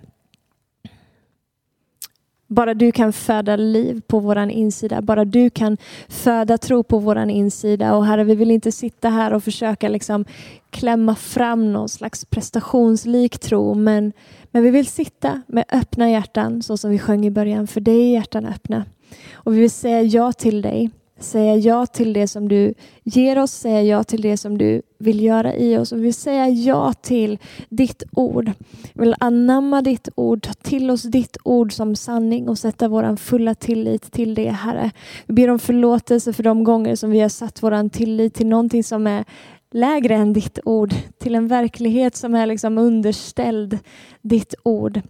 Bara 2.46 2.74
du 2.74 2.92
kan 2.92 3.12
föda 3.12 3.56
liv 3.56 4.02
på 4.06 4.18
våran 4.18 4.50
insida. 4.50 5.02
Bara 5.02 5.24
du 5.24 5.50
kan 5.50 5.76
föda 6.08 6.58
tro 6.58 6.82
på 6.82 6.98
våran 6.98 7.30
insida. 7.30 7.96
Och 7.96 8.06
Herre, 8.06 8.24
vi 8.24 8.34
vill 8.34 8.50
inte 8.50 8.72
sitta 8.72 9.08
här 9.08 9.32
och 9.32 9.44
försöka 9.44 9.88
liksom 9.88 10.24
klämma 10.70 11.14
fram 11.14 11.72
någon 11.72 11.88
slags 11.88 12.24
prestationslik 12.24 13.38
tro. 13.38 13.74
Men, 13.74 14.12
men 14.50 14.62
vi 14.62 14.70
vill 14.70 14.86
sitta 14.86 15.42
med 15.46 15.64
öppna 15.72 16.10
hjärtan, 16.10 16.62
så 16.62 16.76
som 16.76 16.90
vi 16.90 16.98
sjöng 16.98 17.26
i 17.26 17.30
början. 17.30 17.66
För 17.66 17.80
dig 17.80 18.00
är 18.00 18.12
hjärtan 18.12 18.46
öppna. 18.46 18.84
Och 19.32 19.54
vi 19.54 19.60
vill 19.60 19.70
säga 19.70 20.02
ja 20.02 20.32
till 20.32 20.62
dig 20.62 20.90
säga 21.20 21.56
ja 21.56 21.86
till 21.86 22.12
det 22.12 22.28
som 22.28 22.48
du 22.48 22.74
ger 23.04 23.38
oss, 23.38 23.52
säga 23.52 23.82
ja 23.82 24.04
till 24.04 24.22
det 24.22 24.36
som 24.36 24.58
du 24.58 24.82
vill 24.98 25.20
göra 25.24 25.54
i 25.54 25.76
oss. 25.76 25.92
Och 25.92 25.98
vi 25.98 26.02
vill 26.02 26.14
säga 26.14 26.48
ja 26.48 26.92
till 26.92 27.38
ditt 27.68 28.02
ord. 28.12 28.52
Vi 28.94 29.00
vill 29.00 29.14
anamma 29.20 29.82
ditt 29.82 30.08
ord, 30.14 30.42
ta 30.42 30.52
till 30.52 30.90
oss 30.90 31.02
ditt 31.02 31.36
ord 31.44 31.72
som 31.72 31.96
sanning 31.96 32.48
och 32.48 32.58
sätta 32.58 32.88
vår 32.88 33.16
fulla 33.16 33.54
tillit 33.54 34.12
till 34.12 34.34
det, 34.34 34.50
Herre. 34.50 34.90
Vi 35.26 35.34
ber 35.34 35.50
om 35.50 35.58
förlåtelse 35.58 36.32
för 36.32 36.42
de 36.42 36.64
gånger 36.64 36.94
som 36.96 37.10
vi 37.10 37.20
har 37.20 37.28
satt 37.28 37.62
vår 37.62 37.88
tillit 37.88 38.34
till 38.34 38.46
någonting 38.46 38.84
som 38.84 39.06
är 39.06 39.24
lägre 39.72 40.14
än 40.14 40.32
ditt 40.32 40.58
ord, 40.64 40.94
till 41.18 41.34
en 41.34 41.48
verklighet 41.48 42.16
som 42.16 42.34
är 42.34 42.46
liksom 42.46 42.78
underställd 42.78 43.78
ditt 44.22 44.54
ord. 44.62 45.00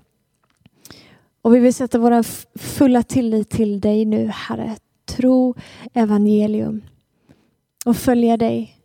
Och 1.42 1.54
vi 1.54 1.58
vill 1.58 1.74
sätta 1.74 1.98
vår 1.98 2.22
fulla 2.58 3.02
tillit 3.02 3.50
till 3.50 3.80
dig 3.80 4.04
nu, 4.04 4.30
Herre 4.32 4.76
tro 5.16 5.54
evangelium 5.94 6.82
och 7.84 7.96
följa 7.96 8.36
dig. 8.36 8.79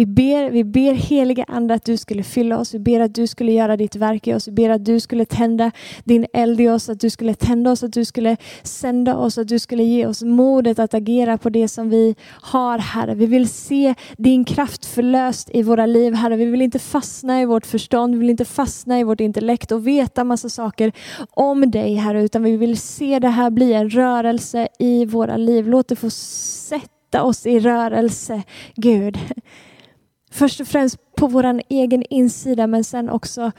Vi 0.00 0.06
ber, 0.06 0.50
vi 0.50 0.64
ber 0.64 0.94
heliga 0.94 1.44
Ande 1.48 1.74
att 1.74 1.84
du 1.84 1.96
skulle 1.96 2.22
fylla 2.22 2.58
oss. 2.58 2.74
Vi 2.74 2.78
ber 2.78 3.00
att 3.00 3.14
du 3.14 3.26
skulle 3.26 3.52
göra 3.52 3.76
ditt 3.76 3.96
verk 3.96 4.26
i 4.26 4.34
oss. 4.34 4.48
Vi 4.48 4.52
ber 4.52 4.70
att 4.70 4.84
du 4.84 5.00
skulle 5.00 5.24
tända 5.24 5.70
din 6.04 6.26
eld 6.32 6.60
i 6.60 6.68
oss, 6.68 6.88
att 6.88 7.00
du 7.00 7.10
skulle 7.10 7.34
tända 7.34 7.70
oss, 7.70 7.82
att 7.82 7.92
du 7.92 8.04
skulle 8.04 8.36
sända 8.62 9.16
oss, 9.16 9.38
att 9.38 9.48
du 9.48 9.58
skulle 9.58 9.82
ge 9.82 10.06
oss 10.06 10.22
modet 10.22 10.78
att 10.78 10.94
agera 10.94 11.38
på 11.38 11.50
det 11.50 11.68
som 11.68 11.90
vi 11.90 12.14
har, 12.26 12.78
Herre. 12.78 13.14
Vi 13.14 13.26
vill 13.26 13.48
se 13.48 13.94
din 14.16 14.44
kraft 14.44 14.86
förlöst 14.86 15.50
i 15.52 15.62
våra 15.62 15.86
liv, 15.86 16.14
Herre. 16.14 16.36
Vi 16.36 16.44
vill 16.44 16.62
inte 16.62 16.78
fastna 16.78 17.42
i 17.42 17.44
vårt 17.44 17.66
förstånd, 17.66 18.14
vi 18.14 18.20
vill 18.20 18.30
inte 18.30 18.44
fastna 18.44 19.00
i 19.00 19.04
vårt 19.04 19.20
intellekt 19.20 19.72
och 19.72 19.86
veta 19.86 20.24
massa 20.24 20.48
saker 20.48 20.92
om 21.30 21.70
dig, 21.70 21.94
Herre, 21.94 22.22
utan 22.22 22.42
vi 22.42 22.56
vill 22.56 22.78
se 22.78 23.18
det 23.18 23.28
här 23.28 23.50
bli 23.50 23.72
en 23.72 23.90
rörelse 23.90 24.68
i 24.78 25.04
våra 25.04 25.36
liv. 25.36 25.68
Låt 25.68 25.88
det 25.88 25.96
få 25.96 26.10
sätta 26.10 27.22
oss 27.22 27.46
i 27.46 27.60
rörelse, 27.60 28.42
Gud. 28.76 29.18
Först 30.30 30.60
och 30.60 30.68
främst 30.68 31.14
på 31.14 31.26
vår 31.26 31.60
egen 31.68 32.02
insida 32.10 32.66
men 32.66 32.84
sen 32.84 33.10
också 33.10 33.52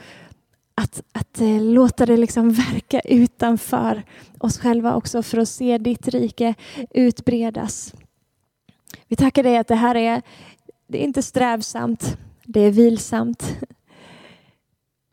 att, 0.74 1.02
att 1.12 1.40
eh, 1.40 1.62
låta 1.62 2.06
det 2.06 2.16
liksom 2.16 2.50
verka 2.50 3.00
utanför 3.00 4.02
oss 4.38 4.58
själva 4.58 4.94
också 4.94 5.22
för 5.22 5.38
att 5.38 5.48
se 5.48 5.78
ditt 5.78 6.08
rike 6.08 6.54
utbredas. 6.90 7.94
Vi 9.08 9.16
tackar 9.16 9.42
dig 9.42 9.56
att 9.56 9.68
det 9.68 9.74
här 9.74 9.94
är, 9.94 10.22
det 10.86 10.98
är 10.98 11.04
inte 11.04 11.22
strävsamt, 11.22 12.16
det 12.44 12.60
är 12.60 12.70
vilsamt. 12.70 13.56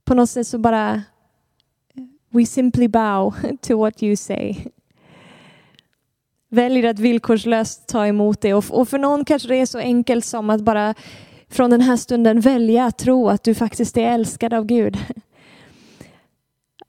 På 0.06 0.14
något 0.14 0.30
sätt 0.30 0.48
så 0.48 0.58
bara 0.58 1.04
We 2.30 2.46
simply 2.46 2.88
bow 2.88 3.34
to 3.62 3.78
what 3.78 4.04
you 4.04 4.16
say. 4.16 4.56
Väljer 6.50 6.90
att 6.90 7.00
villkorslöst 7.00 7.88
ta 7.88 8.08
emot 8.08 8.42
det 8.42 8.54
och 8.54 8.90
för 8.90 8.98
någon 8.98 9.26
kanske 9.26 9.48
det 9.48 9.56
är 9.56 9.66
så 9.66 9.78
enkelt 9.78 10.26
som 10.26 10.50
att 10.50 10.62
bara 10.62 10.96
från 11.50 11.70
den 11.70 11.82
här 11.82 11.98
stunden 11.98 12.40
välja 12.40 12.86
att 12.86 12.98
tro 12.98 13.30
att 13.30 13.44
du 13.44 13.56
faktiskt 13.56 13.98
är 13.98 14.14
älskad 14.14 14.54
av 14.54 14.66
Gud. 14.66 14.98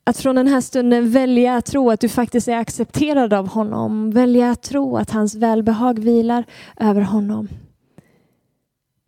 Att 0.05 0.17
från 0.17 0.37
den 0.37 0.49
här 0.49 0.61
stunden 0.61 1.11
välja 1.11 1.57
att 1.57 1.67
tro 1.67 1.91
att 1.91 2.01
du 2.01 2.09
faktiskt 2.09 2.49
är 2.49 2.57
accepterad 2.57 3.33
av 3.33 3.49
honom. 3.49 4.11
Välja 4.11 4.51
att 4.51 4.63
tro 4.63 4.97
att 4.97 5.11
hans 5.11 5.35
välbehag 5.35 5.99
vilar 5.99 6.45
över 6.77 7.01
honom. 7.01 7.49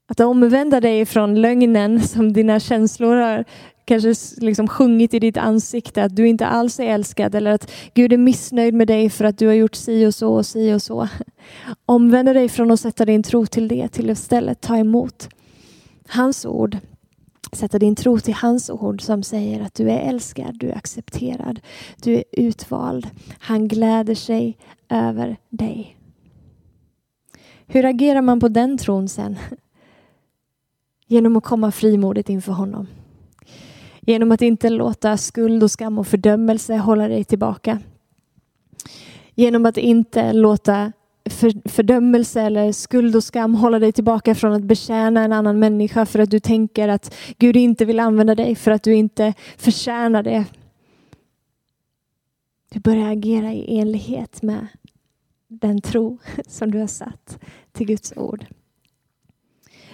Att 0.06 0.20
omvända 0.20 0.80
dig 0.80 1.06
från 1.06 1.40
lögnen 1.40 2.00
som 2.00 2.32
dina 2.32 2.60
känslor 2.60 3.16
har 3.16 3.44
kanske 3.84 4.14
liksom 4.36 4.68
sjungit 4.68 5.14
i 5.14 5.18
ditt 5.18 5.36
ansikte 5.36 6.04
att 6.04 6.16
du 6.16 6.28
inte 6.28 6.46
alls 6.46 6.80
är 6.80 6.84
älskad 6.84 7.34
eller 7.34 7.50
att 7.50 7.70
Gud 7.94 8.12
är 8.12 8.18
missnöjd 8.18 8.74
med 8.74 8.88
dig 8.88 9.10
för 9.10 9.24
att 9.24 9.38
du 9.38 9.46
har 9.46 9.54
gjort 9.54 9.74
si 9.74 10.06
och 10.06 10.14
så 10.14 10.34
och 10.34 10.46
si 10.46 10.72
och 10.72 10.82
så. 10.82 11.08
Omvända 11.86 12.32
dig 12.32 12.48
från 12.48 12.70
att 12.70 12.80
sätta 12.80 13.04
din 13.04 13.22
tro 13.22 13.46
till 13.46 13.68
det 13.68 13.88
till 13.88 14.10
att 14.10 14.18
istället 14.18 14.60
ta 14.60 14.76
emot 14.76 15.28
hans 16.12 16.46
ord. 16.46 16.78
Sätta 17.52 17.78
din 17.78 17.96
tro 17.96 18.18
till 18.18 18.34
hans 18.34 18.70
ord 18.70 19.02
som 19.02 19.22
säger 19.22 19.60
att 19.60 19.74
du 19.74 19.90
är 19.90 19.98
älskad, 19.98 20.58
du 20.58 20.68
är 20.70 20.76
accepterad, 20.76 21.60
du 22.02 22.14
är 22.14 22.24
utvald. 22.32 23.10
Han 23.38 23.68
gläder 23.68 24.14
sig 24.14 24.58
över 24.88 25.36
dig. 25.48 25.96
Hur 27.66 27.84
agerar 27.84 28.22
man 28.22 28.40
på 28.40 28.48
den 28.48 28.78
tron 28.78 29.08
sen? 29.08 29.38
Genom 31.06 31.36
att 31.36 31.44
komma 31.44 31.72
frimodigt 31.72 32.28
inför 32.28 32.52
honom. 32.52 32.86
Genom 34.00 34.32
att 34.32 34.42
inte 34.42 34.68
låta 34.70 35.16
skuld 35.16 35.62
och 35.62 35.70
skam 35.70 35.98
och 35.98 36.06
fördömelse 36.06 36.76
hålla 36.76 37.08
dig 37.08 37.24
tillbaka. 37.24 37.78
Genom 39.34 39.66
att 39.66 39.76
inte 39.76 40.32
låta 40.32 40.92
för, 41.30 41.68
fördömelse 41.68 42.40
eller 42.40 42.72
skuld 42.72 43.16
och 43.16 43.24
skam 43.24 43.54
hålla 43.54 43.78
dig 43.78 43.92
tillbaka 43.92 44.34
från 44.34 44.52
att 44.52 44.62
betjäna 44.62 45.24
en 45.24 45.32
annan 45.32 45.58
människa 45.58 46.06
för 46.06 46.18
att 46.18 46.30
du 46.30 46.40
tänker 46.40 46.88
att 46.88 47.14
Gud 47.38 47.56
inte 47.56 47.84
vill 47.84 48.00
använda 48.00 48.34
dig 48.34 48.54
för 48.54 48.70
att 48.70 48.82
du 48.82 48.94
inte 48.94 49.34
förtjänar 49.56 50.22
det. 50.22 50.44
Du 52.70 52.80
börjar 52.80 53.12
agera 53.12 53.52
i 53.52 53.78
enlighet 53.78 54.42
med 54.42 54.66
den 55.48 55.80
tro 55.80 56.18
som 56.46 56.70
du 56.70 56.78
har 56.78 56.86
satt 56.86 57.38
till 57.72 57.86
Guds 57.86 58.12
ord. 58.16 58.46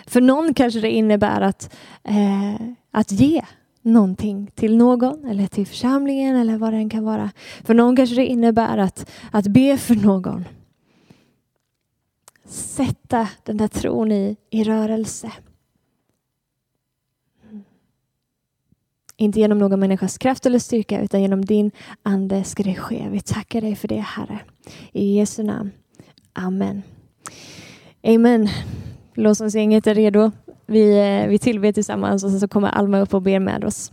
För 0.07 0.20
någon 0.20 0.55
kanske 0.55 0.81
det 0.81 0.91
innebär 0.91 1.41
att, 1.41 1.74
eh, 2.05 2.66
att 2.91 3.12
ge 3.12 3.43
någonting 3.83 4.51
till 4.55 4.76
någon 4.76 5.24
eller 5.24 5.47
till 5.47 5.66
församlingen 5.66 6.37
eller 6.37 6.59
vad 6.59 6.72
det 6.72 6.76
än 6.76 6.91
kan 6.91 7.05
vara. 7.05 7.31
För 7.64 7.74
någon 7.74 7.97
kanske 7.97 8.16
det 8.16 8.26
innebär 8.26 8.79
att, 8.79 9.11
att 9.31 9.47
be 9.47 9.76
för 9.76 9.95
någon 9.95 10.45
sätta 12.49 13.28
den 13.44 13.57
där 13.57 13.68
tron 13.68 14.12
i, 14.12 14.36
i 14.51 14.64
rörelse. 14.64 15.32
Mm. 17.51 17.64
Inte 19.16 19.40
genom 19.40 19.59
någon 19.59 19.80
människas 19.80 20.18
kraft 20.18 20.46
eller 20.46 20.59
styrka 20.59 21.01
utan 21.01 21.22
genom 21.22 21.44
din 21.44 21.70
ande 22.03 22.44
ska 22.44 22.62
det 22.62 22.74
ske. 22.74 23.09
Vi 23.11 23.20
tackar 23.20 23.61
dig 23.61 23.76
för 23.76 23.88
det 23.88 24.01
Herre. 24.01 24.38
I 24.92 25.16
Jesu 25.16 25.42
namn. 25.42 25.70
Amen. 26.32 26.82
Amen. 28.03 28.49
Lovsångsgänget 29.14 29.86
är 29.86 29.94
redo. 29.94 30.30
Vi, 30.66 30.99
eh, 30.99 31.28
vi 31.28 31.38
tillber 31.38 31.72
tillsammans 31.72 32.24
och 32.24 32.30
så 32.30 32.49
kommer 32.49 32.68
Alma 32.68 33.01
upp 33.01 33.14
och 33.14 33.22
ber 33.22 33.38
med 33.38 33.64
oss. 33.64 33.92